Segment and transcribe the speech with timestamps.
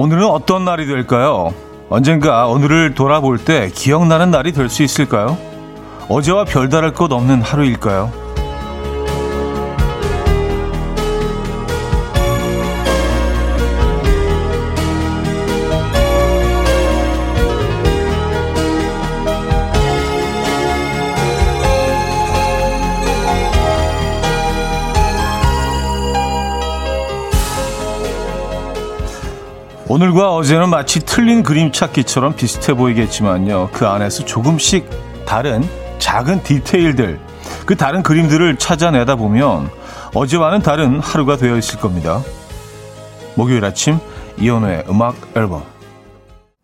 [0.00, 1.52] 오늘은 어떤 날이 될까요?
[1.90, 5.36] 언젠가 오늘을 돌아볼 때 기억나는 날이 될 수 있을까요?
[6.08, 8.10] 어제와 별다를 것 없는 하루일까요?
[29.90, 33.70] 오늘과 어제는 마치 틀린 그림 찾기처럼 비슷해 보이겠지만요.
[33.72, 34.88] 그 안에서 조금씩
[35.26, 35.64] 다른
[35.98, 37.18] 작은 디테일들,
[37.66, 39.68] 그 다른 그림들을 찾아내다 보면
[40.14, 42.20] 어제와는 다른 하루가 되어 있을 겁니다.
[43.34, 43.98] 목요일 아침
[44.38, 45.64] 이연우의 음악 앨범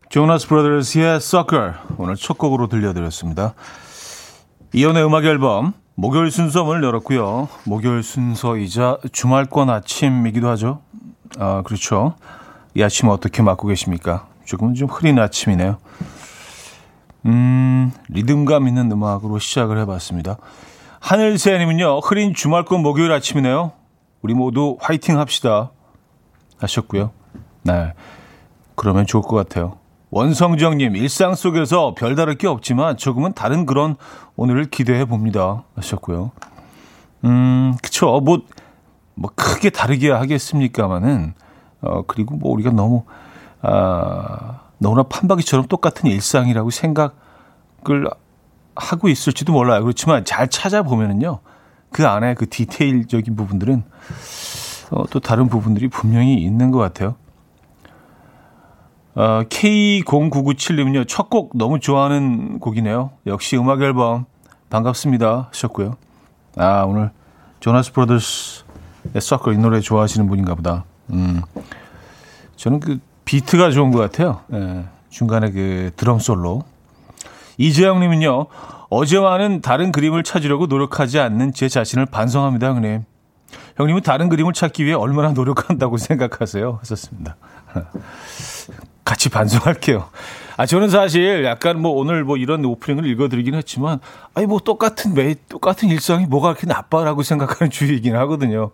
[0.09, 3.55] 조나스 브라더스의 Sucker 오늘 첫 곡으로 들려드렸습니다.
[4.73, 7.49] 이연우의 음악 앨범 목요일 순서 문을 열었고요.
[7.65, 10.79] 목요일 순서이자 주말권 아침이기도 하죠.
[11.41, 12.15] 아, 그렇죠.
[12.77, 14.27] 이 아침 어떻게 맞고 계십니까?
[14.45, 15.79] 조금은 좀 흐린 아침이네요.
[17.25, 20.37] 음, 리듬감 있는 음악으로 시작을 해봤습니다.
[21.01, 23.73] 하늘새님은요, 흐린 주말권 목요일 아침이네요.
[24.21, 25.71] 우리 모두 화이팅 합시다.
[26.59, 27.13] 하셨고요.
[27.63, 27.95] 네.
[28.75, 29.79] 그러면 좋을 것 같아요.
[30.11, 33.97] 원성정님, 일상 속에서 별다를 게 없지만 조금은 다른 그런
[34.37, 35.65] 오늘을 기대해 봅니다.
[35.77, 36.31] 하셨고요.
[37.25, 38.21] 음, 그쵸.
[38.21, 38.43] 뭐,
[39.15, 41.33] 뭐 크게 다르게 하겠습니까마는
[41.83, 43.05] 어, 그리고 뭐 우리가 너무,
[43.63, 47.13] 아, 너무나 판박이처럼 똑같은 일상이라고 생각을
[48.75, 49.83] 하고 있을지도 몰라요.
[49.83, 51.41] 그렇지만 잘 찾아보면은요,
[51.91, 53.85] 그 안에 그 디테일적인 부분들은
[54.91, 57.17] 어, 또 다른 부분들이 분명히 있는 것 같아요.
[59.15, 63.11] 어, K0997님은요, 첫 곡 너무 좋아하는 곡이네요.
[63.27, 64.27] 역시 음악 앨범
[64.69, 65.49] 반갑습니다.
[65.51, 65.97] 하셨고요.
[66.57, 67.11] 아, 오늘
[67.61, 70.85] 조나스 브로더스의 서클 이 노래 좋아하시는 분인가 보다.
[71.11, 71.43] 음.
[72.57, 74.41] 저는 그 비트가 좋은 것 같아요.
[74.53, 76.63] 예, 중간에 그 드럼 솔로.
[77.59, 78.47] 이재영 님은요,
[78.89, 83.05] 어제와는 다른 그림을 찾으려고 노력하지 않는 제 자신을 반성합니다, 형님.
[83.77, 86.79] 형님은 다른 그림을 찾기 위해 얼마나 노력한다고 생각하세요?
[86.81, 87.37] 하셨습니다.
[89.05, 90.09] 같이 반성할게요.
[90.57, 94.01] 아, 저는 사실 약간 뭐 오늘 뭐 이런 오프닝을 읽어드리긴 했지만,
[94.35, 98.71] 아니 뭐 똑같은 매, 똑같은 일상이 뭐가 그렇게 나빠라고 생각하는 주의이긴 하거든요.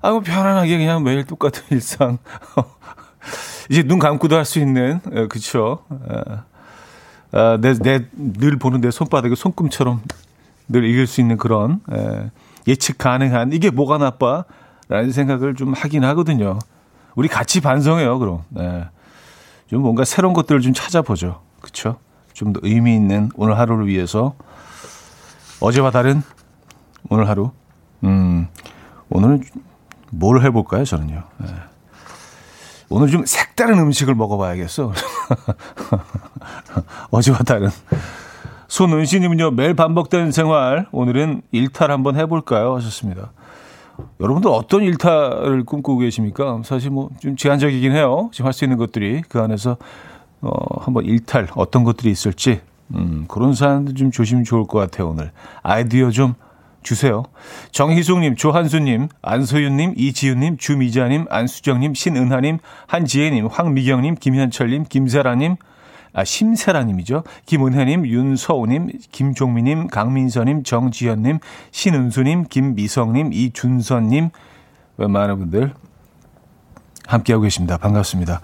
[0.00, 2.18] 아, 뭐 편안하게 그냥 매일 똑같은 일상.
[3.70, 5.84] 이제 눈 감고도 할 수 있는, 에, 예, 그쵸.
[7.32, 10.00] 아, 내, 내, 늘 보는 내 손바닥에 손금처럼
[10.68, 12.30] 늘 이길 수 있는 그런, 에, 예,
[12.66, 14.44] 예측 가능한, 이게 뭐가 나빠?
[14.88, 16.58] 라는 생각을 좀 하긴 하거든요.
[17.14, 18.42] 우리 같이 반성해요, 그럼.
[18.48, 18.86] 네.
[19.66, 21.42] 좀 뭔가 새로운 것들을 좀 찾아보죠.
[21.60, 21.98] 그쵸?
[22.32, 24.34] 좀 더 의미 있는 오늘 하루를 위해서
[25.60, 26.22] 어제와 다른
[27.10, 27.50] 오늘 하루.
[28.04, 28.46] 음,
[29.10, 29.42] 오늘은
[30.10, 31.22] 뭘 해볼까요, 저는요?
[31.38, 31.48] 네.
[32.90, 34.92] 오늘 좀 색다른 음식을 먹어봐야겠어.
[37.10, 37.68] 어제와 다른.
[38.68, 42.74] 손은시님은요, 매일 반복되는 생활, 오늘은 일탈 한번 해볼까요?
[42.76, 43.30] 하셨습니다.
[44.20, 46.60] 여러분들 어떤 일탈을 꿈꾸고 계십니까?
[46.64, 48.30] 사실 뭐 좀 제한적이긴 해요.
[48.32, 49.22] 지금 할 수 있는 것들이.
[49.28, 49.76] 그 안에서,
[50.40, 52.60] 어, 한번 일탈, 어떤 것들이 있을지,
[52.94, 55.32] 음, 그런 사람들 좀 조심이 좋을 것 같아요, 오늘.
[55.62, 56.34] 아이디어 좀
[56.82, 57.24] 주세요.
[57.72, 65.56] 정희숙님, 조한수님, 안소윤님, 이지윤님, 주미자님, 안수정님, 신은하님, 한지혜님, 황미경님, 김현철님, 김세라님,
[66.14, 67.24] 아, 심세라님이죠.
[67.46, 71.38] 김은혜님, 윤서우님, 김종민님, 강민서님, 정지현님,
[71.70, 74.30] 신은수님, 김미성님, 이준선님,
[74.96, 75.74] 많은 분들
[77.06, 77.76] 함께하고 계십니다.
[77.76, 78.40] 반갑습니다.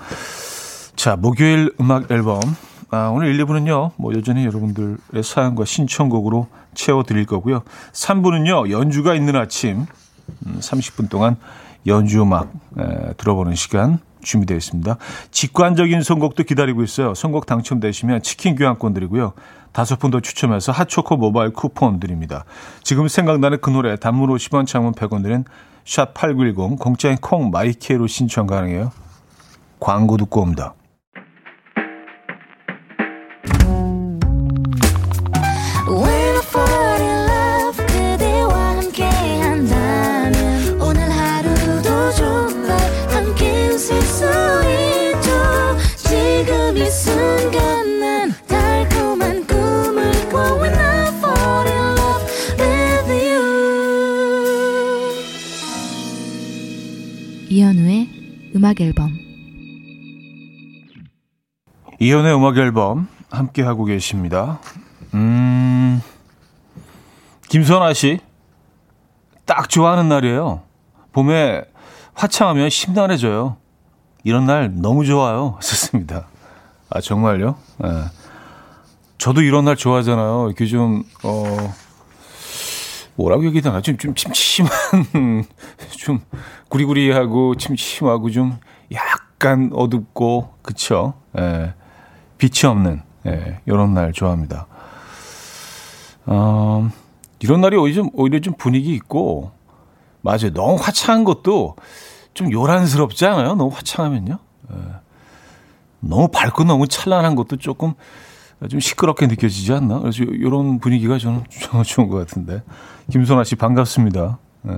[0.97, 2.41] 자, 목요일 음악 앨범.
[2.95, 7.63] 아, 오늘 1, 2부는요, 뭐 여전히 여러분들의 사연과 신청곡으로 채워드릴 거고요.
[7.93, 9.87] 3부는요, 연주가 있는 아침,
[10.45, 11.37] 30분 음, 동안
[11.89, 14.97] 연주 음악 에, 들어보는 시간 준비되어 있습니다.
[15.33, 17.15] 직관적인 선곡도 기다리고 있어요.
[17.15, 19.33] 선곡 당첨되시면 치킨 교환권 드리고요.
[19.73, 22.45] 다섯 분 더 추첨해서 핫초코 모바일 쿠폰 드립니다.
[22.85, 25.45] 지금 생각나는 그 노래 단문 50원 장문 100원 드린
[25.85, 28.93] 샵8910 공짜인 콩 마이케로 신청 가능해요.
[29.81, 30.75] 광고 듣고 옵니다.
[58.55, 59.11] 음악 앨범
[62.01, 64.61] 이연의 음악 앨범 함께 하고 계십니다.
[65.15, 66.01] 음,
[67.49, 68.21] 김선아 씨,
[69.45, 70.63] 딱 좋아하는 날이에요.
[71.13, 71.63] 봄에
[72.15, 73.57] 화창하면 심란해져요.
[74.25, 75.55] 이런 날 너무 좋아요.
[75.57, 76.27] 하셨습니다.
[76.91, 77.57] 아, 정말요?
[77.85, 77.89] 예.
[79.19, 80.47] 저도 이런 날 좋아하잖아요.
[80.47, 81.75] 이렇게 좀, 어,
[83.17, 83.81] 뭐라고 얘기해야 되나?
[83.81, 84.71] 좀, 좀 침침한,
[85.99, 86.21] 좀
[86.69, 88.59] 구리구리하고 침침하고 좀
[88.93, 91.15] 약간 어둡고, 그쵸?
[91.39, 91.75] 예.
[92.39, 93.61] 빛이 없는, 예.
[93.67, 94.67] 이런 날 좋아합니다.
[96.27, 96.91] 어,
[97.39, 99.53] 이런 날이 오히려 좀, 오히려 좀 분위기 있고,
[100.23, 100.53] 맞아요.
[100.53, 101.77] 너무 화창한 것도
[102.33, 103.55] 좀 요란스럽지 않아요?
[103.55, 104.39] 너무 화창하면요.
[104.73, 104.77] 예.
[106.01, 107.95] 너무 밝고 너무 찬란한 것도 조금
[108.69, 110.01] 좀 시끄럽게 느껴지지 않나?
[110.01, 111.45] 그래서 이런 분위기가 저는
[111.85, 112.63] 좋은 것 같은데.
[113.11, 114.39] 김선아 씨 반갑습니다.
[114.63, 114.75] 네.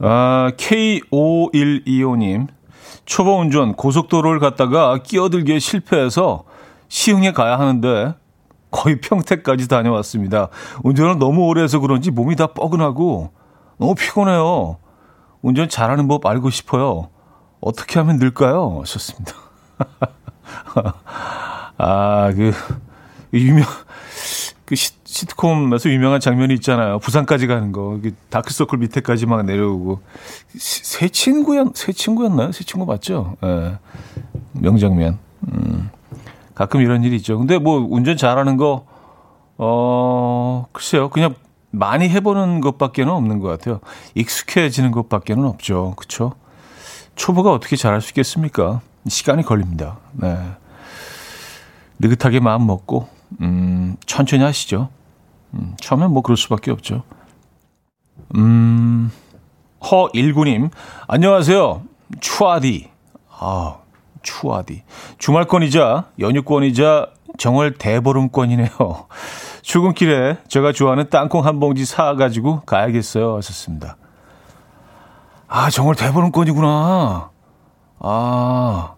[0.00, 2.48] 아, K5125님.
[3.04, 6.44] 초보 운전 고속도로를 갔다가 끼어들기에 실패해서
[6.88, 8.14] 시흥에 가야 하는데
[8.70, 10.48] 거의 평택까지 다녀왔습니다.
[10.84, 13.32] 운전을 너무 오래 해서 그런지 몸이 다 뻐근하고
[13.78, 14.76] 너무 피곤해요.
[15.40, 17.08] 운전 잘하는 법 알고 싶어요.
[17.60, 18.80] 어떻게 하면 늘까요?
[18.80, 19.32] 하셨습니다.
[21.78, 22.52] 아, 그,
[23.32, 23.64] 유명,
[24.64, 26.98] 그 시, 시트콤에서 유명한 장면이 있잖아요.
[26.98, 27.98] 부산까지 가는 거.
[28.02, 30.00] 그 다크서클 밑에까지 막 내려오고.
[30.56, 32.52] 새 친구였, 새 친구였나요?
[32.52, 33.36] 새 친구 맞죠?
[33.42, 33.46] 예.
[33.46, 33.78] 네.
[34.52, 35.18] 명장면.
[35.52, 35.90] 음.
[36.54, 37.38] 가끔 이런 일이 있죠.
[37.38, 38.84] 근데 뭐 운전 잘하는 거,
[39.58, 41.08] 어, 글쎄요.
[41.08, 41.34] 그냥
[41.70, 43.80] 많이 해보는 것밖에는 없는 것 같아요.
[44.14, 45.94] 익숙해지는 것밖에는 없죠.
[45.96, 46.32] 그쵸?
[47.14, 48.80] 초보가 어떻게 잘할 수 있겠습니까?
[49.06, 49.98] 시간이 걸립니다.
[50.12, 50.36] 네.
[51.98, 53.08] 느긋하게 마음 먹고,
[53.40, 54.88] 음, 천천히 하시죠.
[55.54, 57.02] 음, 처음엔 뭐 그럴 수밖에 없죠.
[58.36, 59.10] 음,
[59.90, 60.70] 허일구님,
[61.06, 61.82] 안녕하세요.
[62.20, 62.90] 추아디.
[63.30, 63.76] 아,
[64.22, 64.82] 추아디.
[65.18, 67.08] 주말권이자 연휴권이자
[67.38, 68.68] 정월 대보름권이네요.
[69.62, 73.36] 출근길에 제가 좋아하는 땅콩 한 봉지 사가지고 가야겠어요.
[73.36, 73.96] 하셨습니다.
[75.46, 77.30] 아, 정월 대보름권이구나.
[78.00, 78.94] 아,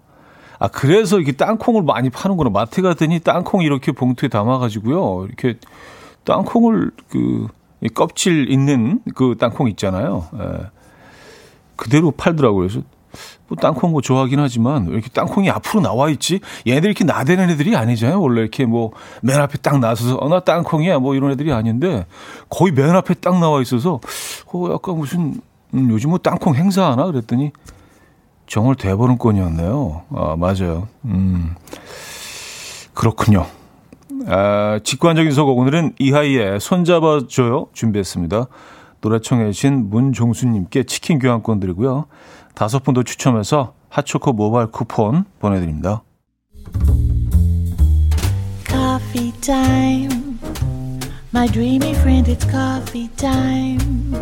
[0.61, 2.51] 아, 그래서 이렇게 땅콩을 많이 파는구나.
[2.51, 5.25] 마트 갔더니 땅콩 이렇게 봉투에 담아가지고요.
[5.27, 5.59] 이렇게
[6.25, 7.49] 땅콩을 그,
[7.95, 10.29] 껍질 있는 그 땅콩 있잖아요.
[10.39, 10.67] 예.
[11.77, 12.69] 그대로 팔더라고요.
[12.69, 12.83] 그래서
[13.49, 16.41] 뭐 땅콩 뭐 좋아하긴 하지만 왜 이렇게 땅콩이 앞으로 나와 있지?
[16.67, 18.21] 얘네들 이렇게 나대는 애들이 아니잖아요.
[18.21, 18.93] 원래 이렇게 뭐
[19.23, 22.07] 맨 앞에 딱 나서서 어, 나 땅콩이야 뭐 이런 애들이 아닌데
[22.51, 23.99] 거의 맨 앞에 딱 나와 있어서
[24.53, 25.41] 어 약간 무슨
[25.75, 27.51] 음, 요즘 뭐 땅콩 행사하나 그랬더니
[28.51, 30.03] 정월 대보름권이었네요.
[30.11, 30.89] 아, 맞아요.
[31.05, 31.55] 음,
[32.95, 33.47] 그렇군요.
[34.27, 38.47] 아, 직관적인 선곡 오늘은 이하이의 손잡아줘요 준비했습니다.
[39.01, 42.07] 노래 청해 주신 문종수님께 치킨 교환권 드리고요.
[42.55, 46.03] 다섯 분도 추첨해서 핫초코 모바일 쿠폰 보내드립니다.
[48.67, 50.09] Coffee.
[51.33, 54.13] My dreamy friend, it's coffee time.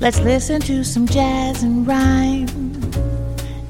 [0.00, 3.15] Let's listen to some jazz and rhyme.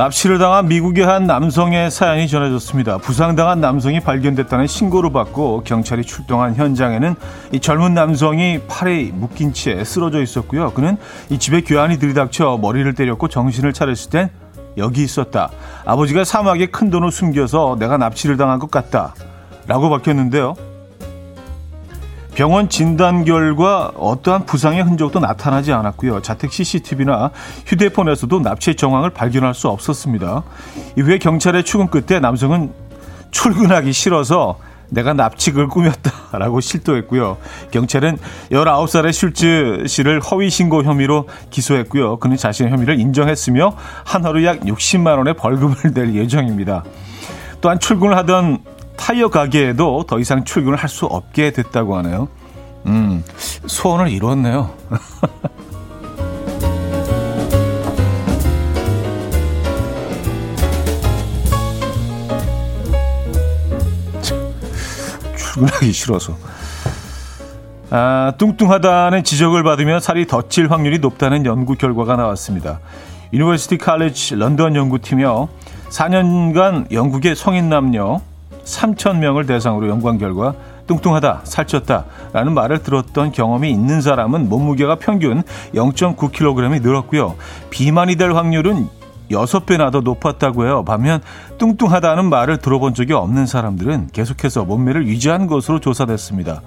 [0.00, 2.96] 납치를 당한 미국의 한 남성의 사연이 전해졌습니다.
[2.96, 7.14] 부상당한 남성이 발견됐다는 신고를 받고 경찰이 출동한 현장에는
[7.52, 10.72] 이 젊은 남성이 팔에 묶인 채 쓰러져 있었고요.
[10.72, 10.96] 그는
[11.28, 14.30] 이 집에 괴한이 들이닥쳐 머리를 때렸고 정신을 차렸을 땐
[14.78, 15.50] 여기 있었다.
[15.84, 19.12] 아버지가 사막에 큰 돈을 숨겨서 내가 납치를 당한 것 같다.
[19.66, 20.54] 라고 밝혔는데요.
[22.40, 26.22] 병원 진단 결과 어떠한 부상의 흔적도 나타나지 않았고요.
[26.22, 27.32] 자택 CCTV나
[27.66, 30.42] 휴대폰에서도 납치 정황을 발견할 수 없었습니다.
[30.96, 32.72] 이후에 경찰의 추궁 끝에 남성은
[33.30, 34.56] 출근하기 싫어서
[34.88, 37.36] 내가 납치를 꾸몄다라고 실토했고요.
[37.72, 38.16] 경찰은
[38.50, 42.20] 19살의 슐츠 씨를 허위 신고 혐의로 기소했고요.
[42.20, 46.84] 그는 자신의 혐의를 인정했으며 한 하루 약 60만 원의 벌금을 낼 예정입니다.
[47.60, 48.60] 또한 출근을 하던
[49.00, 52.28] 타이어 가게에도 더 이상 출근을 할 수 없게 됐다고 하네요.
[52.86, 53.24] 음,
[53.66, 54.70] 소원을 이뤘네요.
[65.36, 66.36] 출근하기 싫어서.
[67.90, 72.80] 아, 뚱뚱하다는 지적을 받으며 살이 더찔 확률이 높다는 연구 결과가 나왔습니다.
[73.32, 75.48] 유니버시티 칼리지 런던 연구팀이요.
[75.90, 78.20] 4년간 영국의 성인 남녀
[78.70, 80.54] 3,000명을 대상으로 연구한 결과
[80.86, 85.42] 뚱뚱하다, 살쪘다 라는 말을 들었던 경험이 있는 사람은 몸무게가 평균
[85.74, 87.36] 0.9kg이 늘었고요.
[87.70, 88.88] 비만이 될 확률은
[89.30, 90.84] 6배나 더 높았다고 해요.
[90.84, 91.20] 반면
[91.58, 96.62] 뚱뚱하다는 말을 들어본 적이 없는 사람들은 계속해서 몸매를 유지한 것으로 조사됐습니다.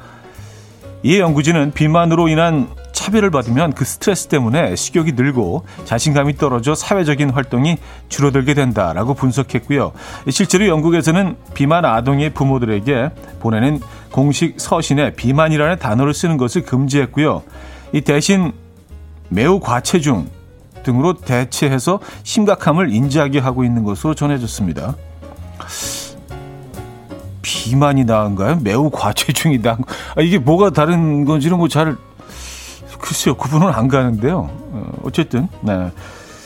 [1.03, 7.77] 이 연구진은 비만으로 인한 차별을 받으면 그 스트레스 때문에 식욕이 늘고 자신감이 떨어져 사회적인 활동이
[8.07, 9.91] 줄어들게 된다라고 분석했고요.
[10.29, 13.09] 실제로 영국에서는 비만 아동의 부모들에게
[13.41, 13.81] 보내는
[14.11, 17.43] 공식 서신에 비만이라는 단어를 쓰는 것을 금지했고요.
[17.91, 18.53] 이 대신
[19.27, 20.29] 매우 과체중
[20.83, 24.95] 등으로 대체해서 심각함을 인지하게 하고 있는 것으로 전해졌습니다.
[27.43, 28.59] 비만이 나은가요?
[28.63, 29.77] 매우 과체중이 나은
[30.15, 31.95] 아, 이게 뭐가 다른 건지는 뭐 잘
[32.99, 34.49] 글쎄요 구분은 안 가는데요.
[34.49, 35.91] 어, 어쨌든 네.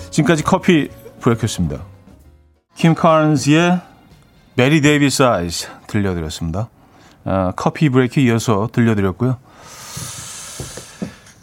[0.09, 0.89] 지금까지 커피
[1.21, 1.83] 브레이크였습니다.
[2.75, 3.79] 킴 카른스의
[4.55, 6.69] Bette Davis Eyes 들려드렸습니다.
[7.25, 9.37] 아, 커피 브레이크 이어서 들려드렸고요.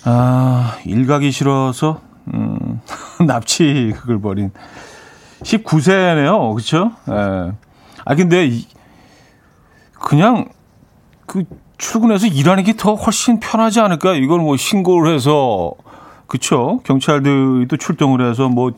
[0.05, 2.01] 아, 일 가기 싫어서
[2.33, 2.81] 음,
[3.25, 4.51] 납치극을 벌인
[5.43, 6.55] 19세네요.
[6.55, 6.91] 그렇죠?
[7.09, 7.53] 예.
[8.05, 8.67] 아 근데 이,
[10.05, 10.47] 그냥
[11.27, 11.45] 그
[11.79, 14.15] 출근해서 일하는 게 더 훨씬 편하지 않을까?
[14.15, 15.73] 이걸 뭐 신고를 해서
[16.27, 16.81] 그쵸?
[16.85, 18.73] 경찰들도 출동을 해서 뭐,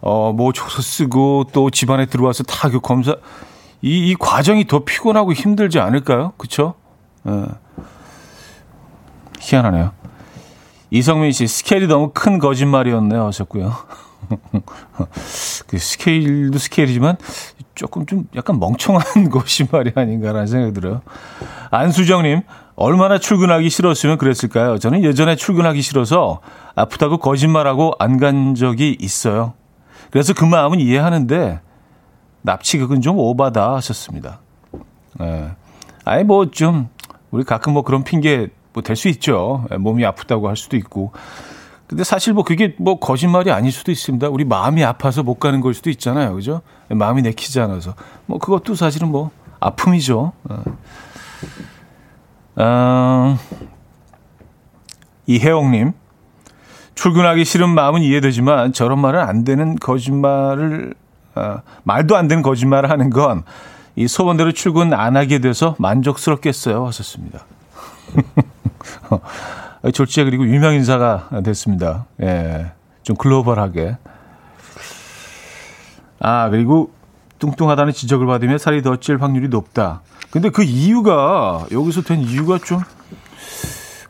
[0.00, 3.12] 어, 뭐 조서 쓰고 또 집안에 들어와서 다 그 검사,
[3.82, 6.32] 이, 이 과정이 더 피곤하고 힘들지 않을까요?
[6.36, 6.74] 그쵸?
[7.28, 7.44] 예.
[9.40, 9.92] 희한하네요.
[10.90, 13.26] 이성민 씨, 스케일이 너무 큰 거짓말이었네요.
[13.26, 13.72] 하셨고요.
[15.66, 17.16] 그 스케일도 스케일이지만
[17.74, 21.02] 조금 좀 약간 멍청한 거짓말이 아닌가라는 생각이 들어요.
[21.70, 22.42] 안수정님,
[22.76, 24.78] 얼마나 출근하기 싫었으면 그랬을까요?
[24.78, 26.40] 저는 예전에 출근하기 싫어서
[26.74, 29.54] 아프다고 거짓말하고 안 간 적이 있어요.
[30.10, 31.60] 그래서 그 마음은 이해하는데
[32.42, 34.40] 납치극은 좀 오바다 하셨습니다.
[35.20, 35.50] 예.
[36.04, 36.88] 아니 뭐 좀
[37.30, 39.66] 우리 가끔 뭐 그런 핑계 뭐 될 수 있죠.
[39.72, 41.12] 예, 몸이 아프다고 할 수도 있고.
[41.90, 44.28] 근데 사실 뭐 그게 뭐 거짓말이 아닐 수도 있습니다.
[44.28, 46.34] 우리 마음이 아파서 못 가는 걸 수도 있잖아요.
[46.34, 46.62] 그죠?
[46.88, 47.94] 마음이 내키지 않아서.
[48.26, 50.32] 뭐 그것도 사실은 뭐 아픔이죠.
[50.44, 50.62] 어.
[52.56, 53.38] 어,
[55.26, 55.92] 이혜영님.
[56.94, 60.94] 출근하기 싫은 마음은 이해되지만 저런 말은 안 되는 거짓말을,
[61.34, 63.44] 어, 말도 안 되는 거짓말을 하는 건
[63.96, 66.86] 이 소원대로 출근 안 하게 돼서 만족스럽겠어요.
[66.86, 67.44] 하셨습니다.
[69.92, 72.06] 졸지에 그리고 유명 인사가 됐습니다.
[72.22, 72.72] 예.
[73.02, 73.96] 좀 글로벌하게.
[76.20, 76.90] 아, 그리고
[77.38, 80.02] 뚱뚱하다는 지적을 받으며 살이 더 찔 확률이 높다.
[80.30, 82.80] 근데 그 이유가, 여기서 된 이유가 좀,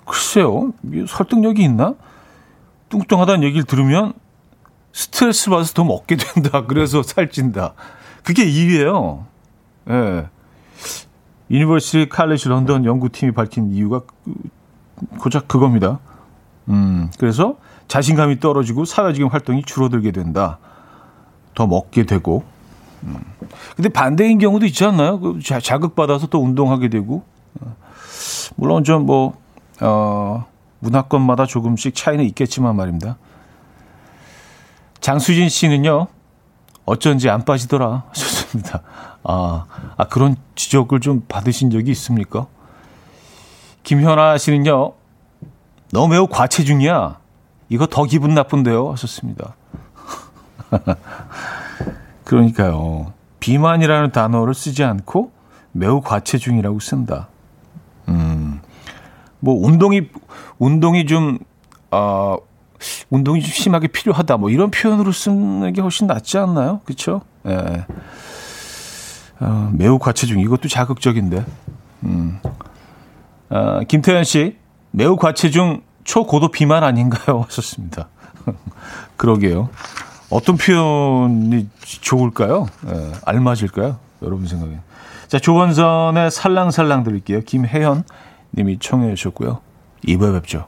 [0.04, 0.72] 글쎄요.
[1.06, 1.94] 설득력이 있나?
[2.88, 4.12] 뚱뚱하다는 얘기를 들으면
[4.92, 6.66] 스트레스 받아서 더 먹게 된다.
[6.66, 7.74] 그래서 살찐다.
[8.24, 9.24] 그게 이유예요.
[9.88, 10.26] 예.
[11.50, 14.02] 유니버시티 칼리지 런던 연구팀이 밝힌 이유가
[15.18, 15.98] 고작 그겁니다.
[16.68, 17.56] 음, 그래서
[17.88, 20.58] 자신감이 떨어지고 사회적인 활동이 줄어들게 된다.
[21.54, 22.44] 더 먹게 되고.
[23.02, 23.18] 음.
[23.74, 25.18] 근데 반대인 경우도 있지 않나요?
[25.20, 27.24] 그 자극받아서 또 운동하게 되고.
[28.56, 29.38] 물론 좀 뭐,
[29.80, 30.46] 어,
[30.80, 33.16] 문화권마다 조금씩 차이는 있겠지만 말입니다.
[35.00, 36.08] 장수진 씨는요,
[36.84, 38.04] 어쩐지 안 빠지더라.
[38.12, 38.82] 좋습니다.
[39.24, 39.64] 아,
[39.96, 42.46] 아, 그런 지적을 좀 받으신 적이 있습니까?
[43.82, 44.92] 김현아 씨는요,
[45.92, 47.18] 너 매우 과체중이야.
[47.68, 48.90] 이거 더 기분 나쁜데요.
[48.92, 49.54] 하셨습니다.
[52.24, 53.12] 그러니까요.
[53.40, 55.32] 비만이라는 단어를 쓰지 않고
[55.72, 57.28] 매우 과체중이라고 쓴다.
[58.08, 58.60] 음,
[59.38, 60.02] 뭐, 운동이,
[60.58, 61.38] 운동이 좀,
[61.90, 62.36] 어,
[63.08, 64.36] 운동이 좀 심하게 필요하다.
[64.36, 66.80] 뭐, 이런 표현으로 쓰는 게 훨씬 낫지 않나요?
[66.84, 67.22] 그쵸?
[67.46, 67.86] 예.
[69.40, 70.40] 어, 매우 과체중.
[70.40, 71.44] 이것도 자극적인데.
[72.04, 72.40] 음.
[73.50, 74.56] 어, 김태현 씨,
[74.92, 77.42] 매우 과체중 초고도 비만 아닌가요?
[77.48, 78.08] 하셨습니다.
[79.16, 79.68] 그러게요.
[80.30, 82.66] 어떤 표현이 좋을까요?
[82.86, 83.98] 예, 알맞을까요?
[84.22, 84.78] 여러분 생각에.
[85.26, 87.40] 자, 조원선의 살랑살랑 드릴게요.
[87.40, 88.04] 김혜연
[88.56, 89.60] 님이 청해 주셨고요.
[90.06, 90.66] 2부에 뵙죠.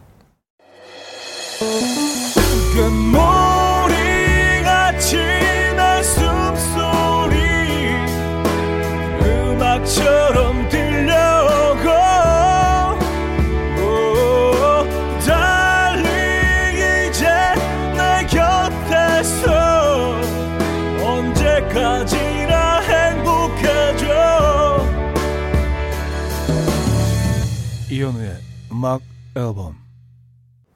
[28.82, 29.00] 음악
[29.36, 29.76] 앨범.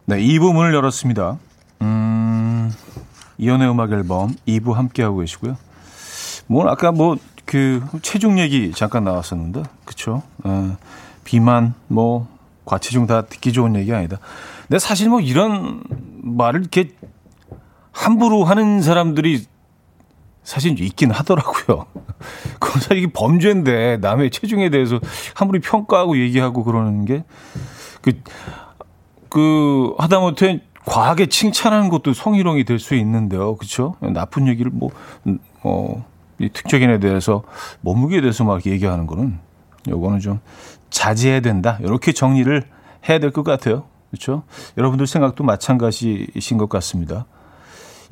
[0.04, 1.38] 네, 2부 문을 열었습니다.
[1.82, 2.72] 음,
[3.36, 5.56] 이현우의 음악 앨범 2부 함께하고 계시고요.
[6.46, 10.22] 뭐, 아까 뭐, 그, 체중 얘기 잠깐 나왔었는데, 그쵸?
[10.44, 10.76] 어,
[11.24, 12.28] 비만, 뭐,
[12.64, 14.20] 과체중 다 듣기 좋은 얘기 아니다.
[14.68, 15.82] 근데 사실 뭐 이런
[16.22, 16.90] 말을 이렇게
[17.90, 19.46] 함부로 하는 사람들이
[20.44, 21.86] 사실 있긴 하더라고요.
[22.60, 25.00] 그건 사실 이게 범죄인데 남의 체중에 대해서
[25.34, 27.24] 함부로 평가하고 얘기하고 그러는 게
[28.06, 28.22] 그,
[29.28, 33.56] 그, 하다못해 과하게 칭찬하는 것도 성희롱이 될 수 있는데요.
[33.56, 33.96] 그렇죠?
[34.00, 34.90] 나쁜 얘기를 뭐,
[35.64, 36.04] 어,
[36.38, 37.42] 이 특정인에 대해서
[37.80, 39.38] 몸무게에 대해서 막 얘기하는 거는
[39.88, 40.40] 요거는 좀
[40.90, 41.78] 자제해야 된다.
[41.80, 42.62] 이렇게 정리를
[43.08, 43.84] 해야 될 것 같아요.
[44.10, 44.44] 그렇죠?
[44.78, 47.26] 여러분들 생각도 마찬가지이신 것 같습니다.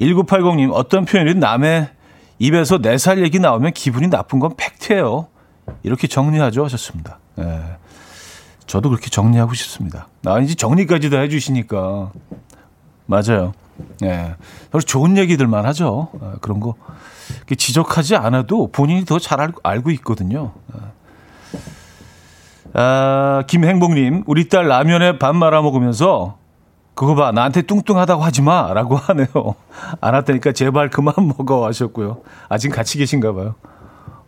[0.01, 1.89] 1980님, 어떤 표현이든 남의
[2.41, 5.29] 입에서 내 살 얘기 나오면 기분이 나쁜 건 팩트예요.
[5.85, 6.65] 이렇게 정리하죠.
[6.65, 7.19] 하셨습니다.
[7.39, 7.61] 예.
[8.67, 10.09] 저도 그렇게 정리하고 싶습니다.
[10.27, 12.11] 아, 이제 정리까지 다 해주시니까.
[13.07, 13.53] 맞아요.
[14.03, 14.37] 예.
[14.73, 16.09] 서로 좋은 얘기들만 하죠.
[16.21, 16.75] 아, 그런 거.
[17.57, 20.53] 지적하지 않아도 본인이 더 잘 알고, 있거든요.
[22.73, 26.39] 아, 김행복님, 우리 딸 라면에 밥 말아 먹으면서
[26.95, 28.73] 그거 봐, 나한테 뚱뚱하다고 하지 마.
[28.73, 29.27] 라고 하네요.
[30.01, 31.67] 안 왔다니까 제발 그만 먹어.
[31.67, 32.23] 하셨고요.
[32.49, 33.55] 아직 같이 계신가 봐요.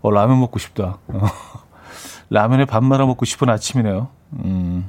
[0.02, 0.98] 어, 라면 먹고 싶다.
[1.08, 1.20] 어.
[2.30, 4.08] 라면에 밥 말아 먹고 싶은 아침이네요.
[4.32, 4.88] 음.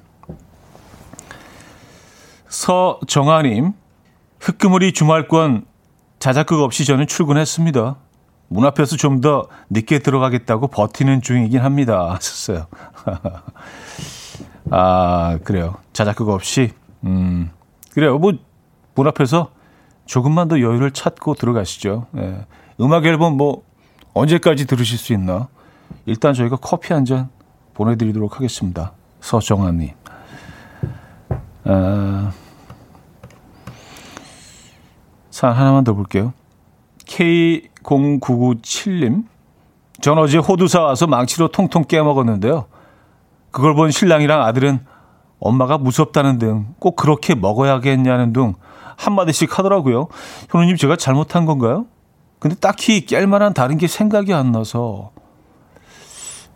[2.48, 3.74] 서정아님,
[4.39, 5.65] 흑그물이 주말권
[6.20, 7.96] 자작극 없이 저는 출근했습니다.
[8.50, 12.12] 문 앞에서 좀 더 늦게 들어가겠다고 버티는 중이긴 합니다.
[12.15, 12.67] 하셨어요.
[14.72, 15.75] 아, 그래요.
[15.94, 16.72] 자작극 없이.
[17.03, 17.51] 음.
[17.94, 18.17] 그래요.
[18.17, 18.34] 뭐,
[18.96, 19.51] 문 앞에서
[20.06, 22.08] 조금만 더 여유를 찾고 들어가시죠.
[22.17, 22.46] 예.
[22.79, 23.63] 음악 앨범 뭐,
[24.13, 25.48] 언제까지 들으실 수 있나?
[26.06, 27.29] 일단 저희가 커피 한 잔
[27.74, 28.94] 보내드리도록 하겠습니다.
[29.27, 29.91] 서정아님.
[31.65, 32.31] 아,
[35.29, 36.31] 사 하나만 더 볼게요.
[37.05, 39.25] K0997님.
[40.00, 42.67] 전 어제 호두 사 와서 망치로 통통 깨먹었는데요.
[43.51, 44.79] 그걸 본 신랑이랑 아들은
[45.39, 48.53] 엄마가 무섭다는 등 꼭 그렇게 먹어야겠냐는 등
[48.95, 50.08] 한마디씩 하더라고요.
[50.49, 51.86] 현우님 제가 잘못한 건가요?
[52.39, 55.12] 근데 딱히 깰 만한 다른 게 생각이 안 나서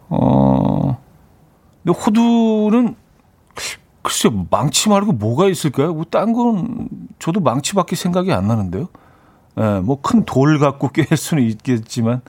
[0.09, 0.80] 어
[1.83, 2.95] 근데 호두는
[4.03, 5.93] 글쎄 망치 말고 뭐가 있을까요?
[5.93, 6.89] 뭐 딴 건
[7.19, 8.87] 저도 망치밖에 생각이 안 나는데요.
[9.59, 12.21] 예, 뭐 큰 돌 갖고 깰 수는 있겠지만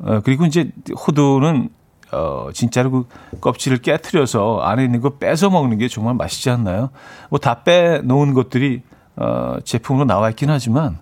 [0.00, 0.70] 어, 그리고 이제
[1.06, 1.70] 호두는
[2.12, 3.06] 어, 진짜로 그
[3.40, 6.90] 껍질을 깨트려서 안에 있는 거 뺏어 먹는 게 정말 맛있지 않나요?
[7.30, 8.82] 뭐 다 빼놓은 것들이
[9.16, 10.98] 어, 제품으로 나와 있긴 하지만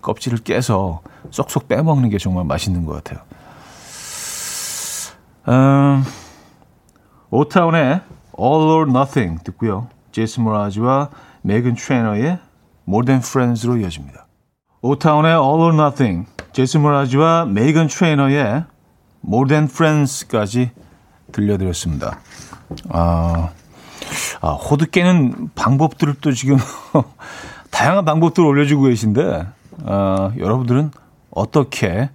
[0.00, 3.20] 껍질을 깨서 쏙쏙 빼먹는 게 정말 맛있는 것 같아요.
[5.48, 6.04] 음,
[7.30, 8.00] 오타운의
[8.38, 9.88] All or Nothing 듣고요.
[10.12, 11.10] 제이슨 모라즈와
[11.42, 12.38] 메건 트레너의
[12.88, 14.26] More Than Friends로 이어집니다.
[14.82, 18.64] 오타운의 All or Nothing, 제이슨 모라즈와 메이건 트레이너의
[19.24, 20.70] More Than Friends까지
[21.32, 22.18] 들려드렸습니다.
[22.88, 23.50] 아,
[24.40, 26.56] 아 호두 깨는 방법들을 또 지금
[27.70, 29.46] 다양한 방법들을 올려주고 계신데
[29.84, 30.90] 아, 여러분들은
[31.30, 32.10] 어떻게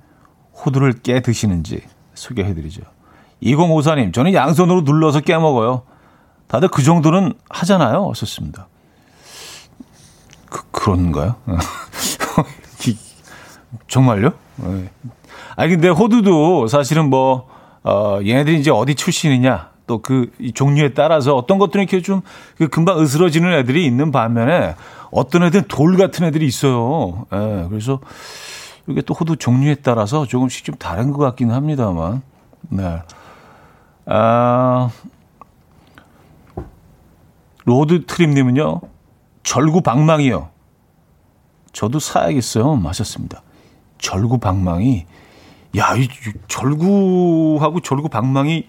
[0.53, 1.81] 호두를 깨 드시는지
[2.15, 2.94] 소개해드리죠.
[3.43, 5.83] 2054님, 저는 양손으로 눌러서 깨 먹어요.
[6.47, 8.11] 다들 그 정도는 하잖아요.
[8.15, 8.67] 썼습니다.
[10.49, 11.35] 그, 그런가요?
[13.87, 14.31] 정말요?
[14.57, 14.89] 네.
[15.55, 17.47] 아니, 근데 호두도 사실은 뭐,
[17.83, 23.53] 어, 얘네들이 이제 어디 출신이냐, 또 그 종류에 따라서 어떤 것들은 이렇게 좀그 금방 으스러지는
[23.53, 24.75] 애들이 있는 반면에
[25.11, 27.25] 어떤 애들은 돌 같은 애들이 있어요.
[27.33, 27.99] 예, 네, 그래서
[28.87, 32.21] 이게 또 호두 종류에 따라서 조금씩 좀 다른 것 같긴 합니다만,
[32.69, 33.01] 네.
[34.05, 34.89] 아,
[37.65, 38.81] 로드 트림님은요,
[39.43, 40.49] 절구 방망이요.
[41.73, 42.75] 저도 사야겠어요.
[42.75, 43.41] 하셨습니다.
[43.97, 45.05] 절구 방망이.
[45.77, 46.07] 야, 이
[46.47, 48.67] 절구하고 절구 방망이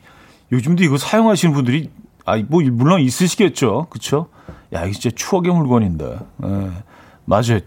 [0.51, 1.91] 요즘도 이거 사용하시는 분들이
[2.25, 3.87] 아, 뭐 물론 있으시겠죠.
[3.91, 4.29] 그렇죠?
[4.73, 6.19] 야, 이게 진짜 추억의 물건인데.
[6.45, 6.71] 예.
[7.25, 7.61] 맞아요.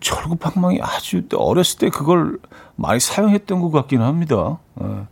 [0.00, 2.38] 절구 방망이 아주 어렸을 때 그걸
[2.76, 4.58] 많이 사용했던 것 같기는 합니다.
[4.80, 5.06] 예.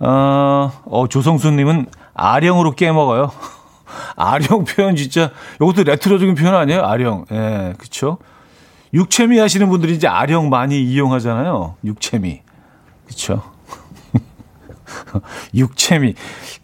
[0.00, 3.30] 어, 어, 조성수님은 아령으로 깨먹어요.
[4.16, 6.82] 아령 표현 진짜 이것도 레트로적인 표현 아니에요?
[6.84, 7.26] 아령.
[7.32, 8.18] 예, 그렇죠?
[8.92, 11.76] 육체미 하시는 분들이 이제 아령 많이 이용하잖아요.
[11.84, 12.42] 육체미.
[13.06, 13.42] 그렇죠?
[15.54, 16.14] 육체미.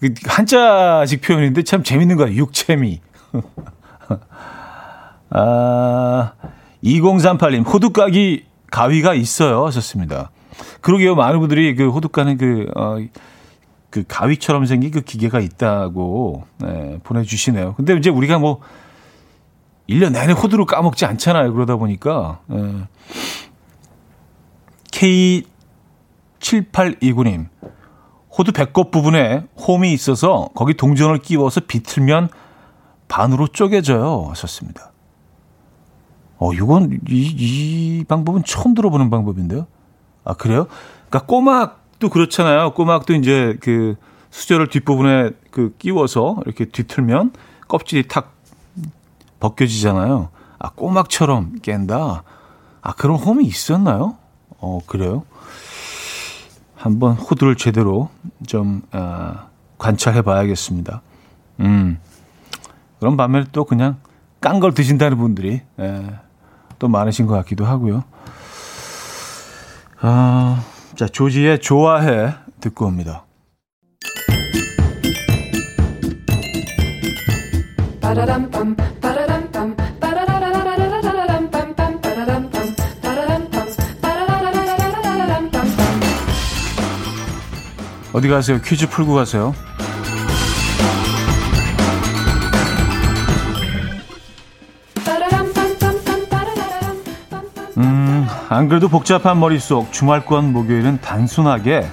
[0.01, 2.33] 그 한자식 표현인데 참 재밌는 거야.
[2.33, 3.01] 육체미.
[5.31, 6.33] 아,
[6.85, 9.67] 2038님, 호두까기 가위가 있어요.
[9.67, 10.31] 하셨습니다.
[10.81, 11.15] 그러게요.
[11.15, 12.99] 많은 분들이 그 호두까는 그, 어,
[13.91, 17.75] 그 가위처럼 생긴 그 기계가 있다고 네, 보내주시네요.
[17.75, 18.61] 근데 이제 우리가 뭐
[19.89, 21.53] 1년 내내 호두를 까먹지 않잖아요.
[21.53, 22.41] 그러다 보니까.
[22.47, 22.89] 네.
[26.41, 27.49] K7829님.
[28.37, 32.31] 호두 배꼽 부분에 홈이 있어서 거기 동전을 끼워서 비틀면
[33.07, 34.27] 반으로 쪼개져요.
[34.31, 34.93] 하셨습니다.
[36.39, 39.67] 어, 이건, 이, 이 방법은 처음 들어보는 방법인데요.
[40.25, 40.67] 아, 그래요?
[41.09, 42.73] 그러니까 꼬막 도 그렇잖아요.
[42.73, 43.95] 꼬막도 이제 그
[44.31, 47.33] 수저를 뒷부분에 그 끼워서 이렇게 뒤틀면
[47.69, 48.33] 껍질이 탁
[49.41, 50.29] 벗겨지잖아요.
[50.59, 52.25] 아, 꼬막처럼 깬다.
[52.83, 54.17] 아, 그런 홈이 있었나요?
[54.59, 55.25] 어, 그래요?
[56.77, 58.11] 한번 호두를 제대로
[58.47, 59.47] 좀, 아,
[59.79, 61.01] 관찰해 봐야겠습니다.
[61.61, 61.99] 음.
[62.99, 63.97] 그런 반면에 또 그냥
[64.41, 66.19] 깐 걸 드신다는 분들이, 예,
[66.79, 68.05] 또 많으신 것 같기도 하고요.
[70.07, 70.63] 아,
[70.97, 73.25] 자, 조지의 좋아해 듣고 옵니다.
[88.13, 88.61] 어디 가세요?
[88.61, 89.55] 퀴즈 풀고 가세요.
[98.55, 101.89] 안 그래도 복잡한 머릿속 주말권 목요일은 단순하게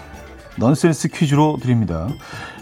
[0.58, 2.08] 넌센스 퀴즈로 드립니다.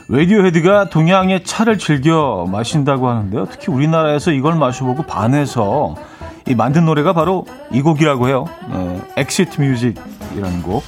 [0.07, 3.47] 라디오헤드가 동양의 차를 즐겨 마신다고 하는데요.
[3.51, 5.95] 특히 우리나라에서 이걸 마셔보고 반해서
[6.47, 8.45] 이 만든 노래가 바로 이 곡이라고 해요.
[8.69, 10.81] 네, Exit Music이라는 곡.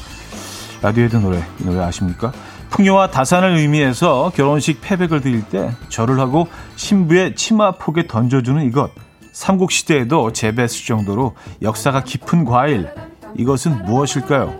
[0.81, 2.31] 라디오헤드 노래, 이 노래 아십니까?
[2.69, 6.47] 풍요와 다산을 의미해서 결혼식 폐백을 드릴 때 절을 하고
[6.77, 8.91] 신부의 치마 폭에 던져주는 이것.
[9.31, 12.89] 삼국시대에도 재배했을 정도로 역사가 깊은 과일.
[13.35, 14.53] 이것은 무엇일까요?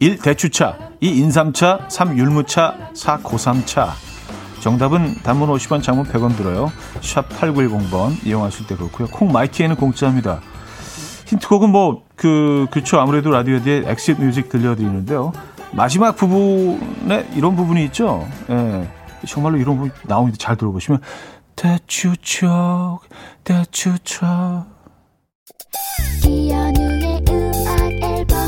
[0.00, 0.18] 1.
[0.18, 1.08] 대추차 2.
[1.18, 2.18] 인삼차 3.
[2.18, 3.18] 율무차 4.
[3.22, 3.94] 고삼차
[4.60, 6.72] 정답은 단문 50원 장문 100원 들어요.
[7.02, 9.08] 샵 8910번 이용하실 때 그렇고요.
[9.08, 10.40] 콩 마이K에는 공짜입니다.
[11.26, 12.98] 힌트곡은 뭐, 그, 그쵸.
[12.98, 15.32] 아무래도 라디오헤드의 Exit Music 들려드리는데요.
[15.72, 18.26] 마지막 부분에 이런 부분이 있죠.
[18.48, 18.88] 예.
[19.26, 21.00] 정말로 이런 부분 나오는데 잘 들어보시면
[21.56, 23.00] 대추척,
[23.44, 24.26] 대추척.
[26.26, 28.38] 이현우의 음악 앨범.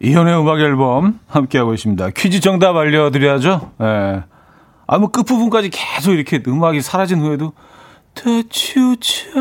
[0.00, 2.10] 이현우의 음악 앨범 함께하고 있습니다.
[2.10, 3.72] 퀴즈 정답 알려드려야죠.
[3.80, 4.22] 예.
[4.86, 7.52] 아, 뭐 끝부분까지 계속 이렇게 음악이 사라진 후에도
[8.14, 9.36] 대추척.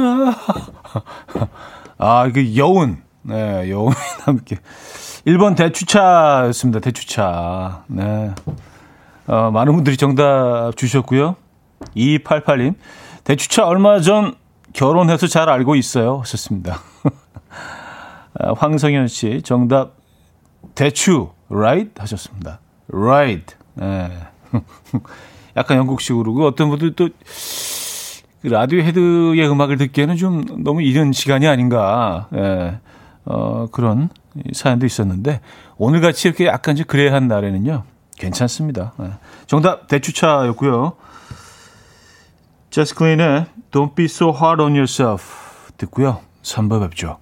[1.98, 3.02] 아, 그 여운.
[3.22, 4.58] 네, 여운이 함께.
[5.28, 6.80] 1번 대추차였습니다.
[6.80, 7.84] 대추차.
[7.88, 8.34] 네.
[9.28, 11.36] 어, 많은 분들이 정답 주셨고요.
[11.96, 12.76] 2288님.
[13.24, 14.36] 대추차 얼마 전
[14.74, 16.20] 결혼해서 잘 알고 있어요.
[16.20, 16.80] 하셨습니다.
[18.40, 19.96] 아, 황성현 씨, 정답
[20.76, 21.92] 대추, right?
[21.98, 22.60] 하셨습니다.
[22.92, 23.56] right.
[23.76, 24.10] 네.
[25.58, 26.34] 약간 영국식으로.
[26.34, 27.12] 그 어떤 분들 또그
[28.44, 32.28] 라디오 헤드의 음악을 듣기에는 좀 너무 이른 시간이 아닌가.
[32.36, 32.80] 예.
[33.26, 34.10] 어, 그런
[34.54, 35.42] 사연도 있었는데
[35.78, 37.84] 오늘 같이 이렇게 약간 좀 그래한 날에는요.
[38.18, 38.94] 괜찮습니다.
[39.02, 39.12] 예.
[39.48, 40.94] 정답 대추차였고요.
[42.70, 46.22] 제스 클린의 Don't Be So Hard on Yourself 듣고요.
[46.44, 47.18] 3부 뵙죠.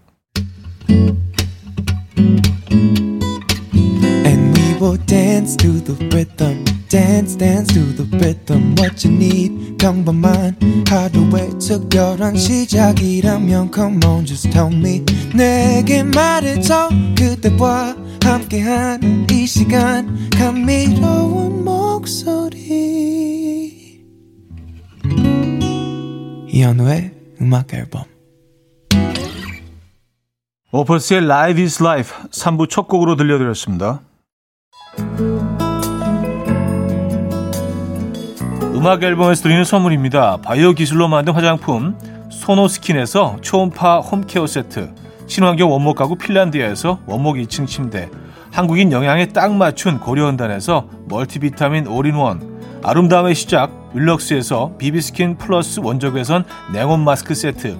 [4.79, 6.63] Will dance to the rhythm.
[6.89, 10.55] dance dance to the rhythm what you need 평범한
[10.87, 15.03] 하루의 특별한 시작이라면 come on just tell me
[15.35, 23.76] 내게 말해줘 그대와 함께한 이 시간 감미로운 목소리
[26.57, 28.01] 이현우의 음악 앨범
[30.71, 34.01] 오퍼스의 Live is Life 3부 첫 곡으로 들려드렸습니다.
[38.73, 40.37] 음악 앨범에서 드리는 선물입니다.
[40.37, 41.95] 바이오 기술로 만든 화장품
[42.31, 44.95] 소노스킨에서 초음파 홈케어 세트
[45.27, 48.09] 친환경 원목 가구 핀란드에서 원목 2층 침대
[48.51, 57.33] 한국인 영양에 딱 맞춘 고려은단에서 멀티비타민 올인원 아름다움의 시작 윌럭스에서 비비스킨 플러스 원적외선 냉온 마스크
[57.35, 57.77] 세트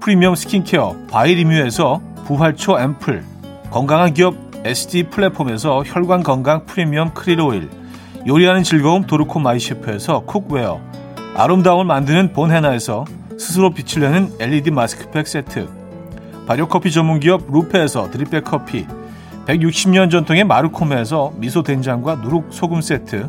[0.00, 3.24] 프리미엄 스킨케어 바이리뮤에서 부활초 앰플
[3.70, 7.68] 건강한 기업 SD 플랫폼에서 혈관 건강 프리미엄 크릴 오일
[8.26, 10.80] 요리하는 즐거움 도르코 마이셰프에서 쿡웨어
[11.34, 13.04] 아름다움을 만드는 본헤나에서
[13.38, 15.68] 스스로 빛을 내는 LED 마스크팩 세트
[16.46, 18.86] 발효커피 전문기업 루페에서 드립백 커피
[19.46, 23.28] 160년 전통의 마루코메에서 미소 된장과 누룩 소금 세트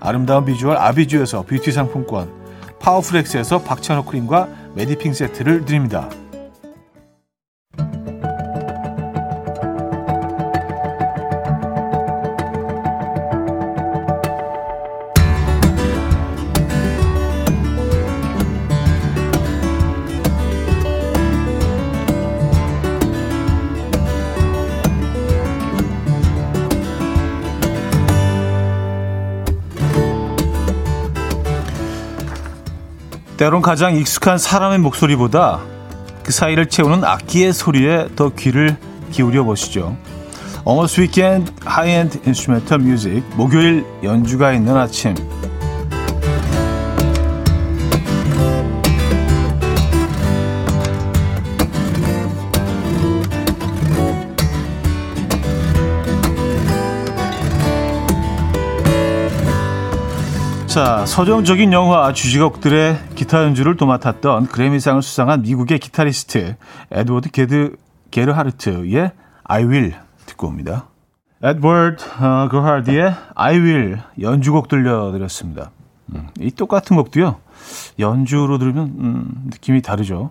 [0.00, 2.30] 아름다운 비주얼 아비주에서 뷰티 상품권,
[2.80, 6.08] 파워풀엑스에서 박찬호 크림과 메디핑 세트를 드립니다.
[33.40, 35.60] 때론 가장 익숙한 사람의 목소리보다
[36.22, 38.76] 그 사이를 채우는 악기의 소리에 더 귀를
[39.12, 39.96] 기울여 보시죠.
[40.68, 45.14] Almost Weekend High-End Instrumental Music 목요일 연주가 있는 아침
[60.70, 66.54] 자, 서정적인 영화 주제곡들의 기타 연주를 또 맡았던 그래미상을 수상한 미국의 기타리스트
[66.92, 67.76] 에드워드 게드
[68.12, 69.10] 게르하르트의
[69.44, 69.94] I Will
[70.26, 70.86] 듣고 옵니다.
[71.42, 75.72] 에드워드 어, 게르하르트의 I Will 연주곡 들려드렸습니다.
[76.14, 77.36] 음, 이 똑같은 곡도요.
[77.98, 80.30] 연주로 들으면 음, 느낌이 다르죠.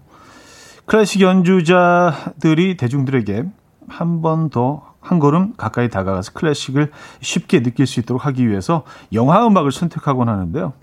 [0.86, 3.44] 클래식 연주자들이 대중들에게
[3.90, 8.84] 한 번 더 한 걸음 가까이 다가가서 클래식을 쉽게 느낄 수 있도록 하기 위해서
[9.14, 10.74] 영화 음악을 선택하곤 하는데요.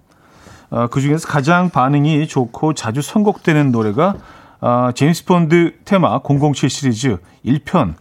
[0.71, 4.15] 어, 그 중에서 가장 반응이 좋고 자주 선곡되는 노래가
[4.61, 7.95] 어, 제임스 본드 테마 007 시리즈 1편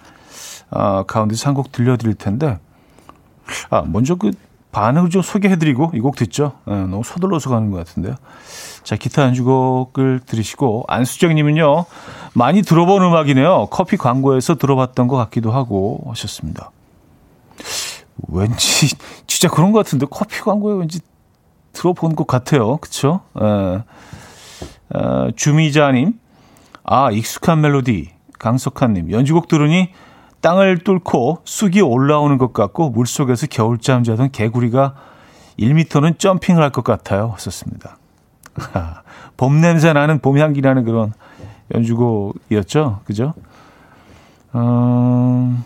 [0.71, 2.59] 어, 가운데서 한 곡 들려드릴 텐데
[3.69, 4.31] 아, 먼저 그
[4.75, 6.53] 반응을 좀 소개해드리고 이 곡 듣죠.
[6.65, 8.15] 네, 너무 서둘러서 가는 것 같은데요.
[8.83, 11.85] 자, 기타 연주곡을 들으시고 안수정님은요
[12.33, 13.67] 많이 들어본 음악이네요.
[13.71, 16.71] 커피 광고에서 들어봤던 것 같기도 하고 하셨습니다.
[18.27, 18.95] 왠지
[19.27, 20.99] 진짜 그런 것 같은데 커피 광고에 왠지
[21.73, 22.77] 들어본 것 같아요.
[22.77, 23.21] 그쵸?
[23.41, 23.75] 에,
[24.97, 26.19] 에, 주미자님,
[26.83, 28.13] 아 익숙한 멜로디.
[28.37, 29.89] 강석한님, 연주곡 들으니
[30.45, 34.93] 땅을 뚫고 쑥이 올라오는 것 같고 물속에서 겨울잠 자던 개구리가
[35.57, 37.33] 1미터는 점핑을 할 것 같아요.
[37.39, 37.97] 썼습니다.
[39.37, 41.13] 봄 냄새 나는 봄 향기 나는 그런
[41.73, 42.99] 연주곡이었죠.
[43.05, 43.33] 그죠?
[44.53, 45.63] 어,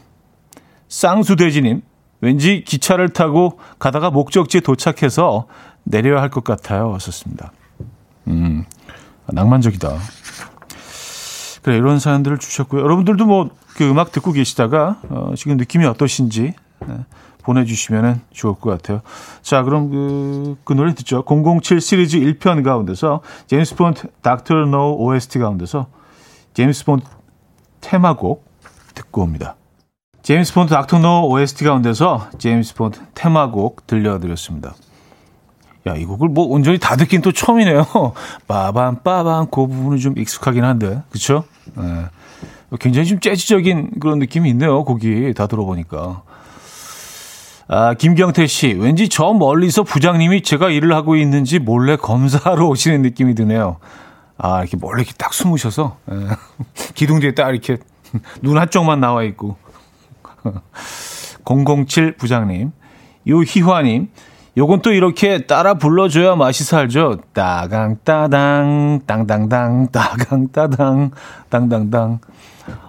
[0.88, 1.82] 쌍수돼지님,
[2.22, 5.48] 왠지 기차를 타고 가다가 목적지에 도착해서
[5.84, 6.98] 내려야 할 것 같아요.
[7.02, 7.52] 썼습니다.
[8.28, 8.64] 음,
[9.28, 9.90] 낭만적이다.
[11.62, 12.82] 그래, 이런 사연들을 주셨고요.
[12.82, 16.54] 여러분들도 뭐, 그 음악 듣고 계시다가, 어, 지금 느낌이 어떠신지,
[16.88, 16.96] 네,
[17.44, 19.02] 보내주시면 좋을 것 같아요.
[19.42, 21.24] 자, 그럼 그, 그 노래 듣죠.
[21.26, 25.88] 007 시리즈 1편 가운데서 제임스 본드 닥터 노 OST 가운데서
[26.54, 27.06] 제임스 본드
[27.82, 28.46] 테마곡
[28.94, 29.56] 듣고 옵니다.
[30.22, 34.76] 제임스 본드 닥터 노 OST 가운데서 제임스 본드 테마곡 들려드렸습니다.
[35.88, 37.86] 야, 이 곡을 뭐 온전히 다 듣긴 또 처음이네요.
[38.48, 41.46] 빠밤, 빠밤, 그 부분은 좀 익숙하긴 한데, 그쵸?
[41.76, 41.84] 네.
[42.80, 46.24] 굉장히 좀 재즈적인 그런 느낌이 있네요, 곡이 다 들어보니까.
[47.68, 53.36] 아, 김경태 씨, 왠지 저 멀리서 부장님이 제가 일을 하고 있는지 몰래 검사하러 오시는 느낌이
[53.36, 53.78] 드네요.
[54.38, 56.28] 아, 이렇게 몰래 이렇게 딱 숨으셔서, 에, 예.
[56.96, 57.78] 기둥 뒤에 딱 이렇게
[58.42, 59.58] 눈 한쪽만 나와 있고.
[61.46, 62.72] 007 부장님,
[63.28, 64.10] 요희화님,
[64.58, 67.20] 요건 또 이렇게 따라 불러줘야 맛이 살죠.
[67.34, 71.12] 따강, 따당, 땅당당, 따강, 따당,
[71.50, 72.20] 땅당당.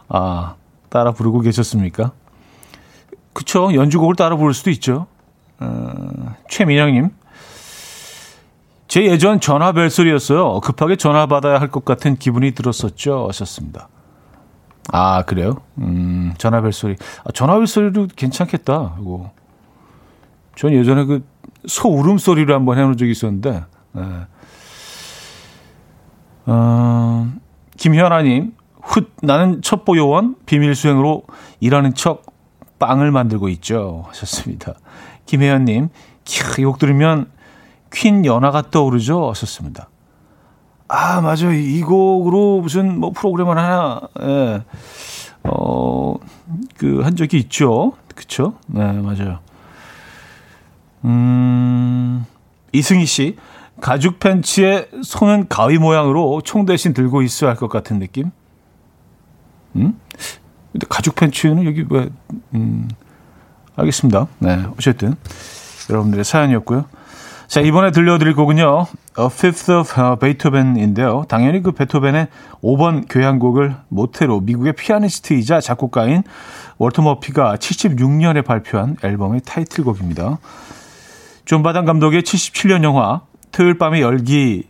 [0.09, 0.55] 아,
[0.89, 2.13] 따라 부르고 계셨습니까?
[3.33, 3.73] 그쵸.
[3.75, 5.07] 연주곡을 따라 부를 수도 있죠.
[5.61, 7.11] 어, 최민영님.
[8.89, 10.59] 제 예전 전화 벨소리였어요.
[10.61, 13.29] 급하게 전화 받아야 할 것 같은 기분이 들었었죠.
[13.29, 13.89] 하셨습니다.
[14.93, 15.59] 아, 그래요?
[15.79, 16.97] 음, 전화 벨소리.
[17.25, 18.97] 아, 전화 벨소리도 괜찮겠다.
[19.01, 19.31] 이거.
[20.57, 21.25] 전 예전에 그
[21.67, 24.03] 소 울음소리를 한번 해놓은 적이 있었는데, 네.
[26.47, 27.31] 어,
[27.77, 31.25] 김현아님, 훗, 나는 첩보 요원, 비밀 수행으로
[31.61, 32.27] 일하는 척
[32.79, 34.05] 빵을 만들고 있죠.
[34.09, 34.75] 하셨습니다.
[35.27, 35.91] 김혜연님,
[36.25, 37.31] 캬, 이곡 들으면
[37.93, 39.31] 퀸 연화가 떠오르죠.
[39.31, 39.89] 하셨습니다.
[40.89, 41.53] 아, 맞아요.
[41.53, 44.63] 이 곡으로 무슨 뭐 프로그램을 하나, 예,
[45.45, 46.17] 어,
[46.77, 47.93] 그, 한 적이 있죠.
[48.15, 48.55] 그쵸?
[48.67, 49.39] 네, 맞아요.
[51.05, 52.25] 음,
[52.73, 53.37] 이승희 씨,
[53.81, 58.31] 가죽 팬츠에 손은 가위 모양으로 총 대신 들고 있어야 할 것 같은 느낌?
[59.77, 59.99] 음?
[60.73, 62.09] 근데 가죽 팬츠는 여기 왜,
[62.55, 62.89] 음,
[63.77, 64.27] 알겠습니다.
[64.41, 64.65] 네.
[64.77, 65.15] 어쨌든,
[65.89, 66.85] 여러분들의 사연이었고요.
[67.49, 68.87] 자, 이번에 들려드릴 곡은요,
[69.19, 71.25] A Fifth of Beethoven인데요.
[71.29, 72.29] 당연히 그 베토벤의
[72.63, 76.23] 5번 교향곡을 모태로 미국의 피아니스트이자 작곡가인
[76.79, 80.39] 월터 머피가 76년에 발표한 앨범의 타이틀곡입니다.
[81.51, 84.63] 존 바담 감독의 77년 영화 토요일 밤의 열기에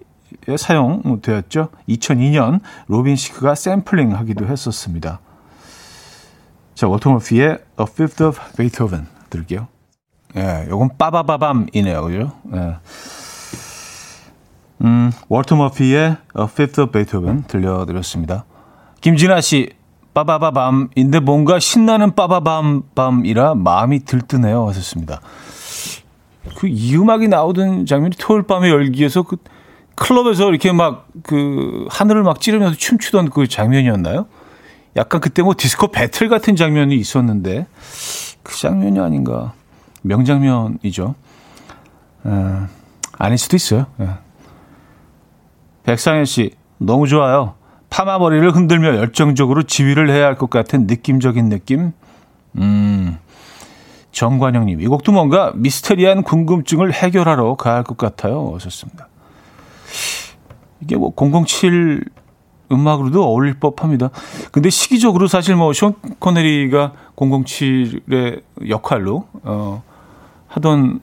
[0.56, 1.68] 사용되었죠.
[1.86, 5.20] 2002년 로빈 시크가 샘플링 하기도 했었습니다.
[6.74, 9.68] 자, 월터 머피의 A Fifth of Beethoven 들게요.
[10.36, 12.02] 예, 요건 빠바바밤이네요.
[12.02, 12.32] 그죠?
[12.54, 12.76] 예.
[14.82, 18.46] 음, 월터 머피의 A Fifth of Beethoven 들려드렸습니다.
[19.02, 19.68] 김진아 씨,
[20.14, 24.66] 빠바바밤인데 뭔가 신나는 빠바밤밤이라 마음이 들뜨네요.
[24.68, 25.20] 하셨습니다.
[26.56, 29.36] 그 이 음악이 나오던 장면이 토요일 밤의 열기에서 그
[29.94, 34.26] 클럽에서 이렇게 막 그 하늘을 막 찌르면서 춤추던 그 장면이었나요?
[34.96, 37.66] 약간 그때 뭐 디스코 배틀 같은 장면이 있었는데
[38.42, 39.52] 그 장면이 아닌가.
[40.02, 41.14] 명장면이죠.
[42.24, 42.66] 어,
[43.18, 43.86] 아닐 수도 있어요.
[44.00, 44.08] 예.
[45.84, 47.54] 백상현 씨, 너무 좋아요.
[47.90, 51.92] 파마 머리를 흔들며 열정적으로 지휘를 해야 할 것 같은 느낌적인 느낌.
[52.56, 53.18] 음.
[54.12, 58.52] 정관영님, 이 곡도 뭔가 미스테리한 궁금증을 해결하러 가야 할 것 같아요.
[58.54, 59.08] 어셨습니다.
[60.80, 62.04] 이게 뭐 007
[62.72, 64.10] 음악으로도 어울릴 법합니다.
[64.52, 69.82] 근데 시기적으로 사실 뭐쇼 코네리가 007의 역할로 어
[70.48, 71.00] 하던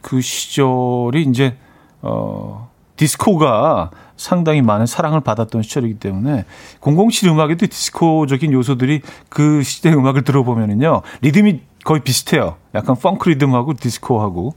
[0.00, 1.56] 그 시절이 이제
[2.02, 6.44] 어 디스코가 상당히 많은 사랑을 받았던 시절이기 때문에
[6.80, 12.56] 007 음악에도 디스코적인 요소들이 그 시대 음악을 들어보면은요 리듬이 거의 비슷해요.
[12.74, 14.54] 약간 펑크 리듬하고 디스코하고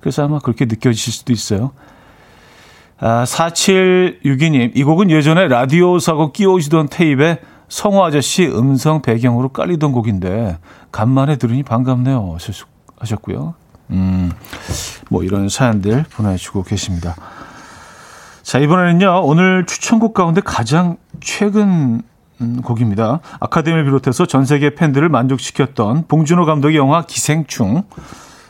[0.00, 1.72] 그래서 아마 그렇게 느껴지실 수도 있어요.
[2.98, 10.58] 아, 4762님, 이 곡은 예전에 라디오 사고 끼워주던 테이프에 성호 아저씨 음성 배경으로 깔리던 곡인데,
[10.92, 12.36] 간만에 들으니 반갑네요.
[12.98, 13.54] 하셨고요.
[13.90, 14.30] 음,
[15.08, 17.16] 뭐 이런 사연들 보내주고 계십니다.
[18.42, 22.02] 자, 이번에는요, 오늘 추천곡 가운데 가장 최근
[22.42, 23.20] 음, 곡입니다.
[23.40, 27.84] 아카데미를 비롯해서 전 세계 팬들을 만족시켰던 봉준호 감독의 영화 기생충.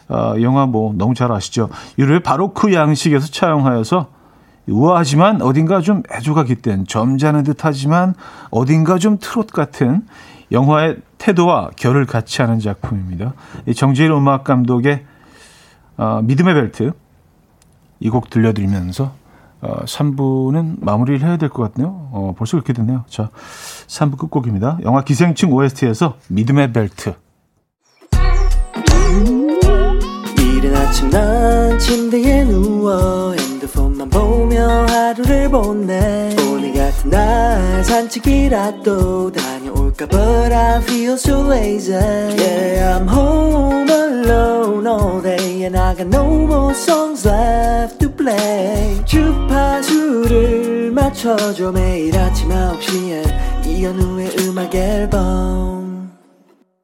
[0.09, 1.69] 어, 영화 뭐 너무 잘 아시죠?
[1.99, 4.09] 유로의 바로 그 양식에서 촬영하여서
[4.69, 8.15] 우아하지만 어딘가 좀 애조가 깃든 점잖은 듯하지만
[8.51, 10.07] 어딘가 좀 트롯 같은
[10.51, 13.35] 영화의 태도와 결을 같이 하는 작품입니다.
[13.75, 15.05] 정재일 음악 감독의
[15.97, 16.93] 어, 믿음의 벨트
[18.01, 19.15] 이 곡 들려드리면서
[19.63, 22.09] 어, 3부는 마무리를 해야 될 것 같네요.
[22.13, 23.05] 어, 벌써 그렇게 됐네요.
[23.09, 23.31] 자,
[23.87, 24.79] 3부 끝곡입니다.
[24.83, 27.15] 영화 기생충 OST에서 믿음의 벨트.
[30.39, 40.53] 이른 아침 난 침대에 누워 핸드폰만 보며 하루를 보내 오늘 같은 날 산책이라도 다녀올까 But
[40.55, 46.73] I feel so lazy Yeah I'm home alone all day And I got no more
[46.75, 56.13] songs left play 주파수를 맞춰줘 매일 아침 9시에 이현우의 음악 앨범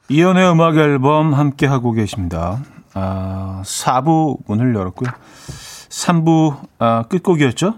[0.08, 2.62] 이현우의 음악 앨범 함께 하고 계십니다
[2.94, 5.10] 아, 4부 문을 열었고요
[5.88, 7.74] 3부 아, 끝곡이었죠.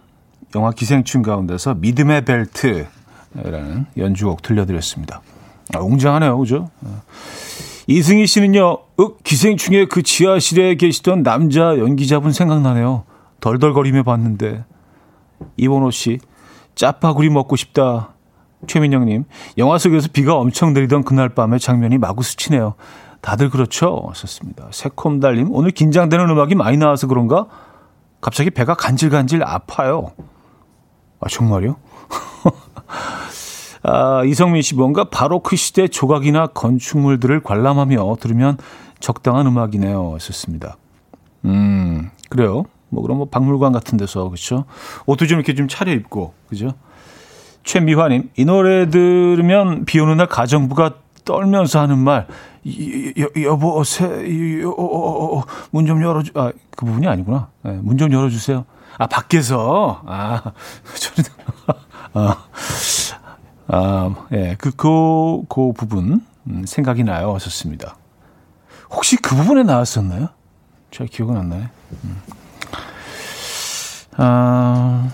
[0.55, 5.23] 영화 기생충 가운데서 믿음의 벨트라는 연주곡 들려드렸습니다.
[5.75, 6.71] 아, 웅장하네요, 그죠?
[6.85, 7.03] 아.
[7.87, 13.05] 이승희 씨는요, 어, 기생충의 그 지하실에 계시던 남자 연기자분 생각나네요.
[13.41, 14.65] 덜덜거리며 봤는데.
[15.57, 16.19] 이원호 씨,
[16.75, 18.15] 짜파구리 먹고 싶다.
[18.67, 19.25] 최민영님,
[19.59, 22.75] 영화 속에서 비가 엄청 내리던 그날 밤의 장면이 마구 스치네요.
[23.21, 24.11] 다들 그렇죠?
[24.15, 24.69] 썼습니다.
[24.71, 27.47] 새콤달님, 오늘 긴장되는 음악이 많이 나와서 그런가?
[28.21, 30.13] 갑자기 배가 간질간질 아파요.
[31.21, 31.77] 아, 정말요?
[33.83, 38.59] 아, 이성민 씨 뭔가 바로 그 시대 조각이나 건축물들을 관람하며 들으면
[39.01, 40.19] 적당한 음악이네요.
[40.21, 40.77] 썼습니다.
[41.47, 42.65] 음, 그래요.
[42.91, 44.65] 뭐 그럼 뭐 박물관 같은 데서 그렇죠.
[45.07, 46.75] 옷도 좀 이렇게 좀 차려 입고 그죠.
[47.65, 52.27] 최미화님 이 노래 들으면 비 오는 날 가정부가 떨면서 하는 말
[53.19, 57.49] 여, 여보, 어, 어, 어, 문좀 열어주, 아, 그 부분이 아니구나.
[57.63, 58.65] 네, 문좀 열어주세요.
[58.99, 60.03] 아, 밖에서.
[60.07, 60.53] 아,
[60.95, 61.31] 저는,
[62.13, 62.45] 아,
[63.69, 67.37] 아, 예, 그, 그, 그 부분, 음, 생각이 나요.
[67.41, 67.97] 좋습니다.
[68.91, 70.29] 혹시 그 부분에 나왔었나요?
[70.91, 71.69] 잘 기억은 안 나네.
[72.05, 72.40] 음.
[74.17, 75.09] 아,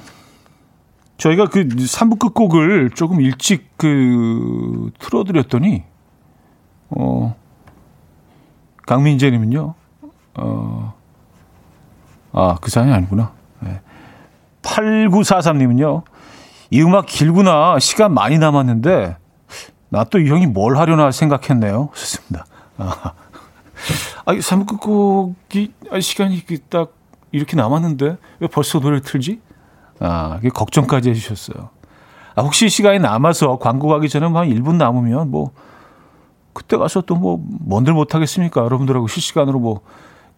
[1.19, 5.85] 저희가 그 3부 끝곡을 조금 일찍 그 틀어드렸더니
[6.91, 7.35] 어,
[8.87, 9.75] 강민재님은요,
[10.39, 10.95] 어,
[12.33, 13.33] 아, 그 사연이 아니구나.
[13.61, 13.81] 네.
[14.63, 16.03] 8943님은요,
[16.71, 17.79] 이 음악 길구나.
[17.81, 19.17] 시간 많이 남았는데,
[19.89, 21.91] 나 또 이 형이 뭘 하려나 생각했네요.
[21.95, 22.45] 좋습니다.
[22.77, 23.13] 아,
[24.25, 26.93] 아 3부 끝곡이, 아, 시간이 딱
[27.37, 29.41] 이렇게 남았는데, 왜 벌써 노래를 틀지?
[30.01, 31.71] 아, 그 걱정까지 해주셨어요.
[32.35, 35.53] 아, 혹시 시간이 남아서 광고 가기 전에 뭐한 1분 남으면 뭐,
[36.53, 38.63] 그때 가서 또 뭐 뭔들 못하겠습니까?
[38.63, 39.81] 여러분들하고 실시간으로 뭐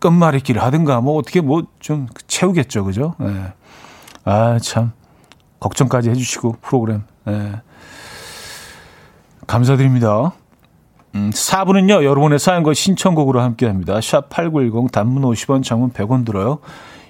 [0.01, 3.15] 끝말잇기를 하든가 뭐 어떻게 뭐 좀 채우겠죠, 그죠?
[3.19, 3.53] 네.
[4.25, 4.93] 아, 참.
[5.61, 7.03] 걱정까지 해주시고, 프로그램.
[7.25, 7.61] 네.
[9.47, 10.33] 감사드립니다.
[11.15, 13.95] 음, 4부는요, 여러분의 사연과 신청곡으로 함께 합니다.
[13.99, 16.59] 샵8910 단문 50원, 장문 100원 들어요.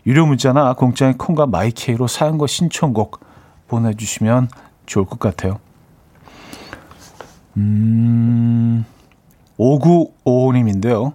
[0.07, 3.21] 유료 문자나 공짜인 콩과 마이케이로 사연과 신청곡
[3.67, 4.49] 보내주시면
[4.87, 5.59] 좋을 것 같아요.
[7.57, 8.85] 음,
[9.59, 11.13] 5955님인데요.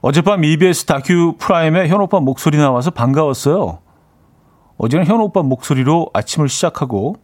[0.00, 3.78] 어젯밤 EBS 다큐 프라임에 현 오빠 목소리 나와서 반가웠어요.
[4.78, 7.16] 어제는 현 오빠 목소리로 아침을 시작하고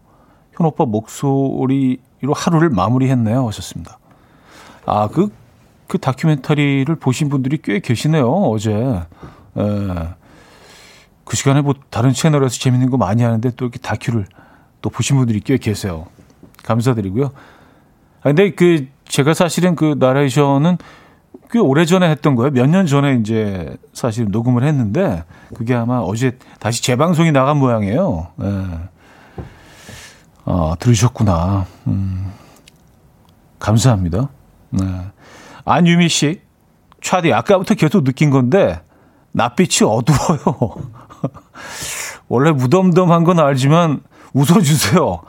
[0.57, 3.47] 현 오빠 목소리로 하루를 마무리했네요.
[3.49, 3.99] 하셨습니다.
[4.87, 5.29] 아, 그,
[5.89, 8.29] 그 다큐멘터리를 보신 분들이 꽤 계시네요.
[8.31, 8.73] 어제.
[8.73, 9.03] 에,
[11.25, 14.27] 그 시간에 뭐 다른 채널에서 재밌는 거 많이 하는데 또 이렇게 다큐를
[14.81, 16.07] 또 보신 분들이 꽤 계세요.
[16.65, 17.27] 감사드리고요.
[17.27, 20.79] 아, 근데 그 제가 사실은 그 나레이션은
[21.51, 22.51] 꽤 오래 전에 했던 거예요.
[22.51, 25.23] 몇 년 전에 이제 사실 녹음을 했는데
[25.55, 28.29] 그게 아마 어제 다시 재방송이 나간 모양이에요.
[28.43, 28.67] 예.
[30.45, 31.67] 아, 들으셨구나.
[31.87, 32.33] 음,
[33.59, 34.29] 감사합니다.
[34.73, 34.85] 네.
[35.65, 36.41] 안유미 씨,
[37.01, 38.81] 차디 아까부터 계속 느낀 건데
[39.33, 40.75] 낯빛이 어두워요.
[42.29, 44.01] 원래 무덤덤한 건 알지만
[44.33, 45.21] 웃어주세요.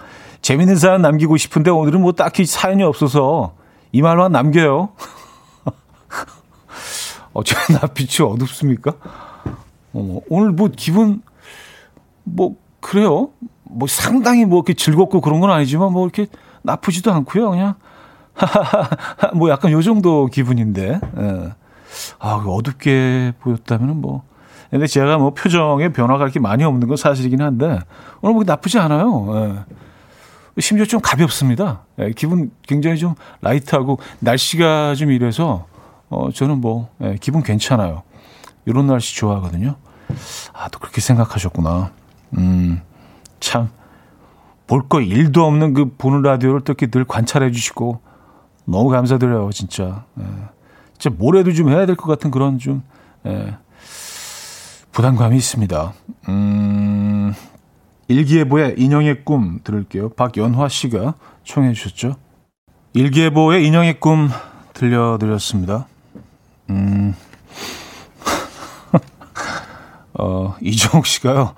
[0.42, 3.56] 재밌는 사연 남기고 싶은데 오늘은 뭐 딱히 사연이 없어서
[3.92, 4.90] 이 말만 남겨요.
[7.34, 8.94] 어째 낯빛이 어둡습니까?
[9.94, 11.22] 어, 오늘 뭐 기분
[12.24, 13.30] 뭐 그래요.
[13.64, 16.28] 뭐 상당히 뭐 이렇게 즐겁고 그런 건 아니지만 뭐 이렇게
[16.62, 17.52] 나쁘지도 않고요.
[17.52, 17.76] 그냥
[19.36, 21.00] 뭐 약간 요 정도 기분인데.
[21.18, 21.54] 예.
[22.20, 24.24] 아, 어둡게 보였다면은 뭐.
[24.72, 27.80] 근데 제가 뭐 표정에 변화가 이렇게 많이 없는 건 사실이긴 한데
[28.22, 29.28] 오늘 뭐 나쁘지 않아요.
[29.36, 30.62] 예.
[30.62, 31.82] 심지어 좀 가볍습니다.
[32.00, 35.66] 예, 기분 굉장히 좀 라이트하고 날씨가 좀 이래서
[36.10, 38.04] 어 저는 뭐 예, 기분 괜찮아요.
[38.66, 39.76] 이런 날씨 좋아하거든요.
[40.54, 41.92] 아, 또 그렇게 생각하셨구나.
[42.38, 42.82] 음.
[43.40, 43.70] 참,
[44.68, 48.00] 볼 거 일도 없는 그 보는 라디오를 또 이렇게 늘 관찰해 주시고,
[48.66, 50.06] 너무 감사드려요, 진짜.
[50.20, 50.24] 예.
[50.98, 52.84] 진짜 뭐래도 좀 해야 될 것 같은 그런 좀,
[53.26, 53.58] 예.
[54.92, 55.94] 부담감이 있습니다.
[56.30, 57.34] 음,
[58.08, 60.10] 일기예보의 인형의 꿈 들을게요.
[60.10, 62.16] 박연화 씨가 청해 주셨죠.
[62.94, 64.30] 일기예보의 인형의 꿈
[64.74, 65.88] 들려드렸습니다.
[66.70, 67.16] 음,
[70.14, 71.56] 어, 이정욱 씨가요.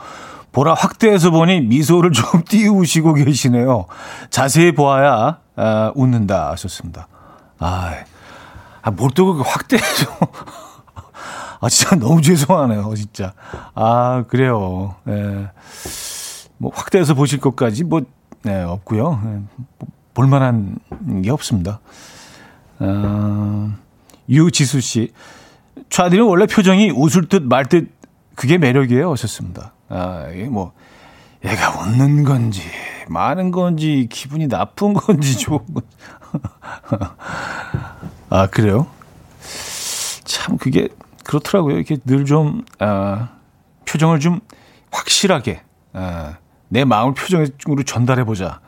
[0.56, 3.88] 보라 확대해서 보니 미소를 좀 띄우시고 계시네요.
[4.30, 7.10] 자세히 보아야 아, 웃는다 하셨습니다.
[7.60, 7.91] 아,
[8.82, 10.18] 아 뭘또 확대해서.
[11.60, 13.34] 아, 진짜 너무 죄송하네요, 진짜.
[13.74, 14.95] 아, 그래요.
[15.10, 15.49] 예.
[16.58, 18.01] 뭐, 확대해서 보실 것까지 뭐,
[18.43, 19.22] 네, 없고요.
[19.26, 20.78] 예, 뭐, 볼만한
[21.24, 21.80] 게 없습니다.
[22.80, 23.74] 어,
[24.30, 25.12] 유지수 씨.
[25.89, 27.91] 차디는 원래 표정이 웃을 듯 말 듯
[28.36, 29.12] 그게 매력이에요.
[29.12, 29.74] 하셨습니다.
[29.90, 30.74] 아, 이게 뭐,
[31.44, 32.62] 얘가 웃는 건지,
[33.08, 35.88] 많은 건지, 기분이 나쁜 건지, 좋은 건지.
[38.30, 38.88] 아, 그래요?
[40.24, 40.88] 참, 그게,
[41.24, 41.76] 그렇더라고요.
[41.76, 43.30] 이렇게 늘 좀, 아,
[43.88, 44.40] 표정을 좀
[44.92, 45.62] 확실하게,
[45.94, 48.60] 아, 내 마음을 표정으로 전달해 보자.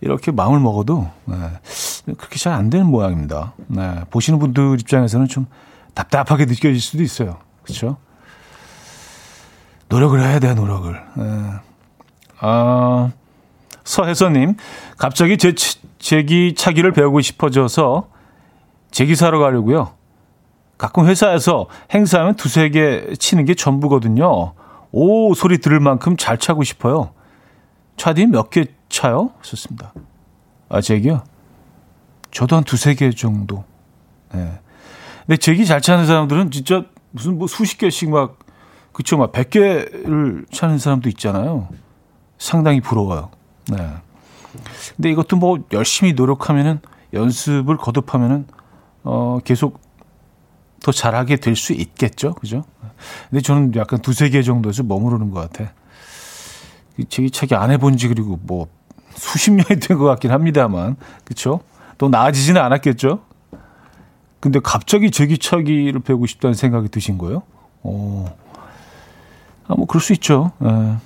[0.00, 1.58] 이렇게 마음을 먹어도, 아,
[2.04, 3.54] 그렇게 잘 안 되는 모양입니다.
[3.68, 5.46] 네, 보시는 분들 입장에서는 좀
[5.94, 7.38] 답답하게 느껴질 수도 있어요.
[7.62, 7.96] 그렇죠?
[9.88, 10.94] 노력을 해야 돼, 노력을.
[11.18, 11.22] 예.
[12.40, 13.10] 아,
[13.84, 14.56] 서혜선님,
[14.98, 15.54] 갑자기 제,
[15.98, 18.08] 제기 차기를 배우고 싶어져서
[18.90, 19.92] 제기 사러 가려고요.
[20.78, 24.52] 가끔 회사에서 행사하면 두세 개 치는 게 전부거든요.
[24.92, 27.10] 오, 소리 들을 만큼 잘 차고 싶어요.
[27.96, 29.30] 차디 몇 개 차요?
[29.42, 29.92] 썼습니다.
[30.68, 31.22] 아, 제기요?
[32.30, 33.64] 저도 한 두세 개 정도.
[34.32, 34.58] 네.
[35.26, 38.38] 근데 제기 잘 차는 사람들은 진짜 무슨 뭐 수십 개씩 막
[38.96, 41.68] 그쵸, 막 100개를 찾는 사람도 있잖아요.
[42.38, 43.30] 상당히 부러워요.
[43.70, 43.76] 네.
[44.96, 46.80] 근데 이것도 뭐 열심히 노력하면은
[47.12, 48.46] 연습을 거듭하면은
[49.04, 49.80] 어 계속
[50.82, 52.32] 더 잘하게 될 수 있겠죠.
[52.34, 52.64] 그죠?
[53.28, 55.72] 근데 저는 약간 두세 개 정도에서 머무르는 것 같아.
[57.10, 58.66] 제기차기 안 해본 지 그리고 뭐
[59.14, 60.96] 수십 년이 된 것 같긴 합니다만.
[61.26, 61.60] 그쵸?
[61.98, 63.20] 또 나아지지는 않았겠죠?
[64.40, 67.42] 근데 갑자기 제기차기를 배우고 싶다는 생각이 드신 거예요?
[67.82, 68.24] 오.
[69.68, 70.52] 아, 뭐, 그럴 수 있죠.
[70.64, 70.96] 예.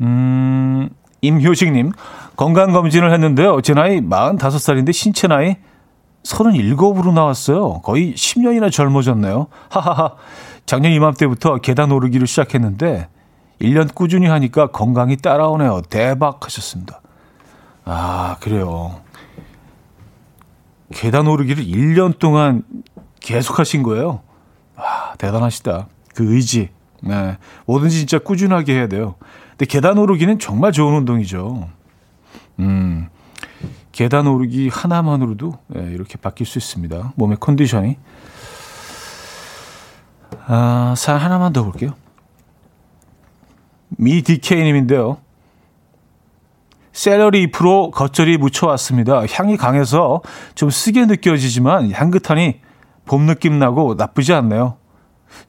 [0.00, 0.88] 음,
[1.20, 1.92] 임효식님,
[2.36, 3.60] 건강검진을 했는데요.
[3.62, 5.56] 제 나이 45살인데 신체 나이
[6.22, 7.80] 37으로 나왔어요.
[7.80, 9.48] 거의 10년이나 젊어졌네요.
[9.70, 10.14] 하하하.
[10.66, 13.08] 작년 이맘때부터 계단 오르기를 시작했는데
[13.60, 15.82] 1년 꾸준히 하니까 건강이 따라오네요.
[15.88, 17.00] 대박 하셨습니다.
[17.84, 19.00] 아, 그래요.
[20.92, 22.62] 계단 오르기를 1년 동안
[23.20, 24.20] 계속 하신 거예요.
[24.76, 25.88] 와, 대단하시다.
[26.14, 26.70] 그 의지.
[27.02, 27.36] 네.
[27.66, 29.14] 뭐든지 진짜 꾸준하게 해야 돼요.
[29.50, 31.68] 근데 계단 오르기는 정말 좋은 운동이죠.
[32.60, 33.08] 음.
[33.92, 37.12] 계단 오르기 하나만으로도 네, 이렇게 바뀔 수 있습니다.
[37.16, 37.96] 몸의 컨디션이.
[40.46, 41.90] 아, 사연 하나만 더 볼게요.
[43.88, 45.18] 미 디케이님인데요.
[46.92, 49.22] 샐러리 잎으로 겉절이 묻혀왔습니다.
[49.30, 50.20] 향이 강해서
[50.54, 52.60] 좀 쓰게 느껴지지만 향긋하니
[53.04, 54.76] 봄 느낌 나고 나쁘지 않네요.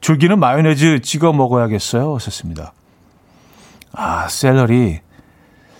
[0.00, 2.14] 줄기는 마요네즈 찍어 먹어야겠어요.
[2.14, 2.72] 하셨습니다.
[3.92, 5.00] 아, 샐러리.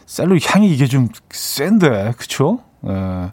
[0.06, 2.60] 샐러리 향이 이게 좀 센데, 그쵸?
[2.86, 3.30] 에,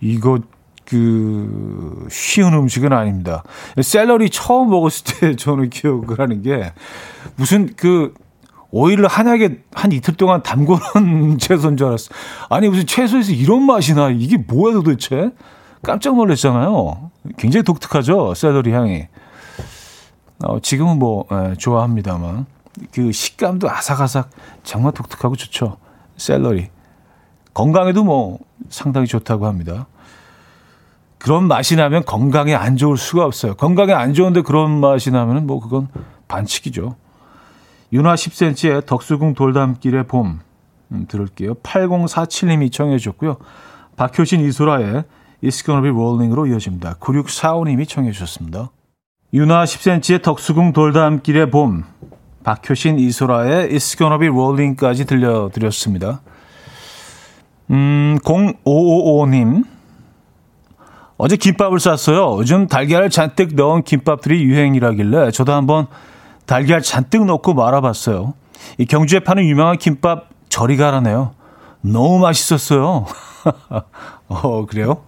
[0.00, 0.38] 이거,
[0.84, 3.44] 그, 쉬운 음식은 아닙니다.
[3.80, 6.72] 샐러리 처음 먹었을 때 저는 기억을 하는 게,
[7.36, 8.14] 무슨 그,
[8.70, 12.10] 오일을 한약에 한 이틀 동안 담궈놓은 채소인 줄 알았어.
[12.50, 14.10] 아니, 무슨 채소에서 이런 맛이 나.
[14.10, 15.30] 이게 뭐야 도대체?
[15.82, 17.10] 깜짝 놀랐잖아요.
[17.36, 19.06] 굉장히 독특하죠, 샐러리 향이.
[20.44, 22.46] 어, 지금은 뭐, 에, 좋아합니다만.
[22.92, 24.30] 그 식감도 아삭아삭
[24.62, 25.78] 정말 독특하고 좋죠.
[26.16, 26.68] 샐러리.
[27.54, 29.86] 건강에도 뭐 상당히 좋다고 합니다.
[31.18, 33.54] 그런 맛이 나면 건강에 안 좋을 수가 없어요.
[33.54, 35.88] 건강에 안 좋은데 그런 맛이 나면 뭐 그건
[36.28, 36.94] 반칙이죠.
[37.92, 40.40] 윤화 10cm의 덕수궁 돌담길의 봄
[40.92, 41.54] 음, 들을게요.
[41.54, 43.38] 8047님이 청해 주셨고요.
[43.96, 45.04] 박효신 이소라의
[45.42, 46.94] It's Gonna Be Rolling으로 이어집니다.
[46.94, 48.70] 9645님이 청해 주셨습니다.
[49.34, 51.84] 윤화 10cm의 덕수궁 돌담길의 봄
[52.44, 56.22] 박효신 이소라의 It's Gonna Be Rolling까지 들려드렸습니다.
[57.70, 59.64] 음, 0555님.
[61.18, 62.38] 어제 김밥을 쌌어요.
[62.38, 65.88] 요즘 달걀을 잔뜩 넣은 김밥들이 유행이라길래 저도 한번
[66.46, 68.32] 달걀 잔뜩 넣고 말아봤어요.
[68.78, 71.32] 이 경주에 파는 유명한 김밥 저리 가라네요.
[71.82, 73.04] 너무 맛있었어요.
[74.28, 75.02] 어, 그래요?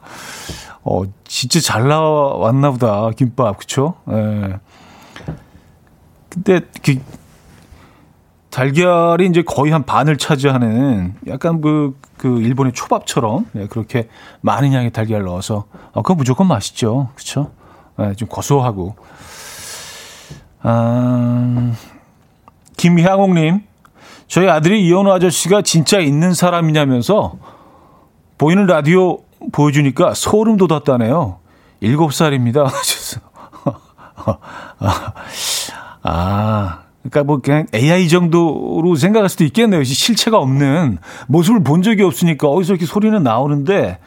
[0.83, 3.95] 어, 진짜 잘 나왔나 보다, 김밥, 그쵸?
[4.11, 4.59] 예.
[6.28, 7.01] 근데, 그,
[8.51, 14.09] 달걀이 이제 거의 한 반을 차지하는 약간 그, 그 일본의 초밥처럼 네, 그렇게
[14.41, 17.11] 많은 양의 달걀 넣어서 어, 그건 무조건 맛있죠.
[17.14, 17.53] 그쵸?
[17.97, 18.97] 네, 좀 고소하고.
[20.62, 21.72] 아,
[22.76, 23.62] 김향옥님,
[24.26, 27.37] 저희 아들이 이현우 아저씨가 진짜 있는 사람이냐면서
[28.37, 29.20] 보이는 라디오
[29.53, 31.38] 보여주니까 소름 돋았다네요.
[31.80, 32.70] 일곱 살입니다.
[36.03, 39.82] 아, 그러니까 뭐 그냥 AI 정도로 생각할 수도 있겠네요.
[39.82, 43.99] 실체가 없는 모습을 본 적이 없으니까 어디서 이렇게 소리는 나오는데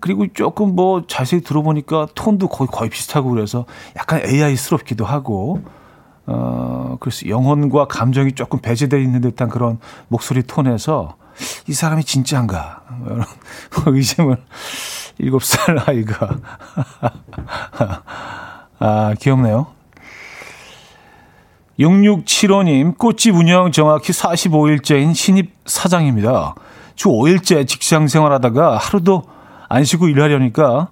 [0.00, 3.64] 그리고 조금 뭐 자세히 들어보니까 톤도 거의 거의 비슷하고 그래서
[3.96, 5.62] 약간 AI스럽기도 하고
[6.26, 9.78] 어 그래서 영혼과 감정이 조금 배제되어 있는 듯한 그런
[10.08, 11.16] 목소리 톤에서
[11.66, 12.82] 이 사람이 진짜인가
[13.86, 14.36] 의심을
[15.18, 16.30] 일곱 살 아이가
[18.78, 19.66] 아 귀엽네요.
[21.78, 26.54] 6675님, 꽃집 운영 정확히 45일째인 신입 사장입니다.
[26.94, 29.22] 주 5일째 직장 생활하다가 하루도
[29.68, 30.88] 안 쉬고 일하려니까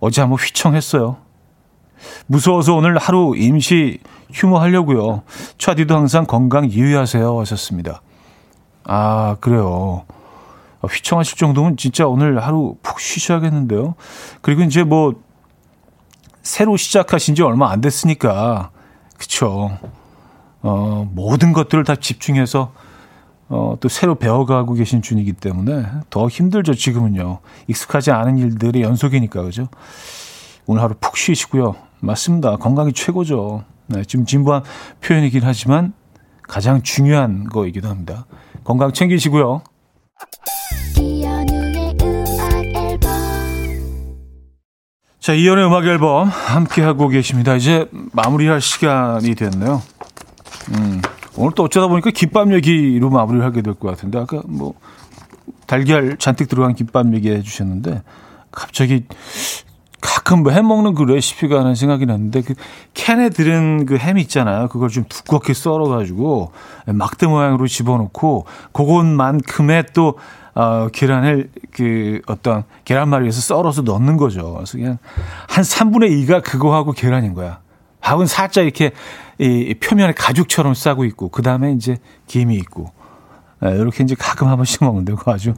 [0.00, 1.16] 어제 한번 휘청했어요.
[2.26, 4.00] 무서워서 오늘 하루 임시
[4.32, 5.22] 휴무하려고요.
[5.56, 8.02] 차디도 항상 건강 유의하세요 하셨습니다.
[8.88, 10.04] 아, 그래요.
[10.82, 13.94] 휘청하실 정도면 진짜 오늘 하루 푹 쉬셔야겠는데요.
[14.40, 15.22] 그리고 이제 뭐
[16.42, 18.70] 새로 시작하신 지 얼마 안 됐으니까
[19.18, 19.70] 그쵸.
[20.62, 22.72] 어, 모든 것들을 다 집중해서
[23.50, 27.40] 어, 또 새로 배워가고 계신 중이기 때문에 더 힘들죠, 지금은요.
[27.66, 29.68] 익숙하지 않은 일들의 연속이니까, 그죠?
[30.66, 31.74] 오늘 하루 푹 쉬시고요.
[32.00, 32.56] 맞습니다.
[32.56, 33.64] 건강이 최고죠.
[33.86, 34.62] 네, 지금 진부한
[35.00, 35.94] 표현이긴 하지만
[36.42, 38.26] 가장 중요한 거이기도 합니다.
[38.68, 39.62] 건강 챙기시고요.
[45.18, 47.54] 자, 이연의 음악 앨범 함께 하고 계십니다.
[47.54, 49.80] 이제 마무리할 시간이 됐네요.
[50.72, 51.00] 음,
[51.36, 54.74] 오늘 또 어쩌다 보니까 김밥 얘기로 마무리를 하게 될 것 같은데 아까 뭐
[55.66, 58.02] 달걀 잔뜩 들어간 김밥 얘기해 주셨는데
[58.52, 59.04] 갑자기
[60.00, 62.54] 가끔 뭐햄 먹는 그 레시피가 하는 생각이 났는데 그
[62.94, 64.68] 캔에 들은 그 햄 있잖아요.
[64.68, 66.52] 그걸 좀 두껍게 썰어가지고
[66.86, 70.18] 막대 모양으로 집어넣고 그것만큼의 또
[70.54, 74.54] 어, 계란을 그 어떤 계란말이에서 썰어서 넣는 거죠.
[74.54, 74.98] 그래서 그냥
[75.48, 77.60] 한 3분의 2가 그거하고 계란인 거야.
[78.00, 78.92] 밥은 살짝 이렇게
[79.38, 82.90] 이 표면에 가죽처럼 싸고 있고 그 다음에 이제 김이 있고
[83.60, 85.54] 네, 이렇게 이제 가끔 한 번씩 먹는데 그거 아주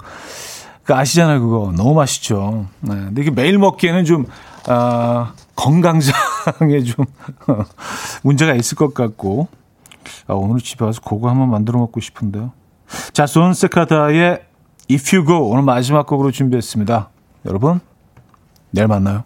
[0.84, 2.66] 그 아시잖아요 그거 너무 맛있죠.
[2.80, 4.26] 네, 근데 이게 매일 먹기에는 좀
[4.66, 7.06] 아, 건강상에 좀
[8.22, 9.48] 문제가 있을 것 같고
[10.26, 12.52] 아, 오늘 집에 와서 그거 한번 만들어 먹고 싶은데요.
[13.12, 14.42] 자, 손세카다의
[14.90, 17.08] If You Go 오늘 마지막 곡으로 준비했습니다.
[17.46, 17.80] 여러분
[18.70, 19.24] 내일 만나요.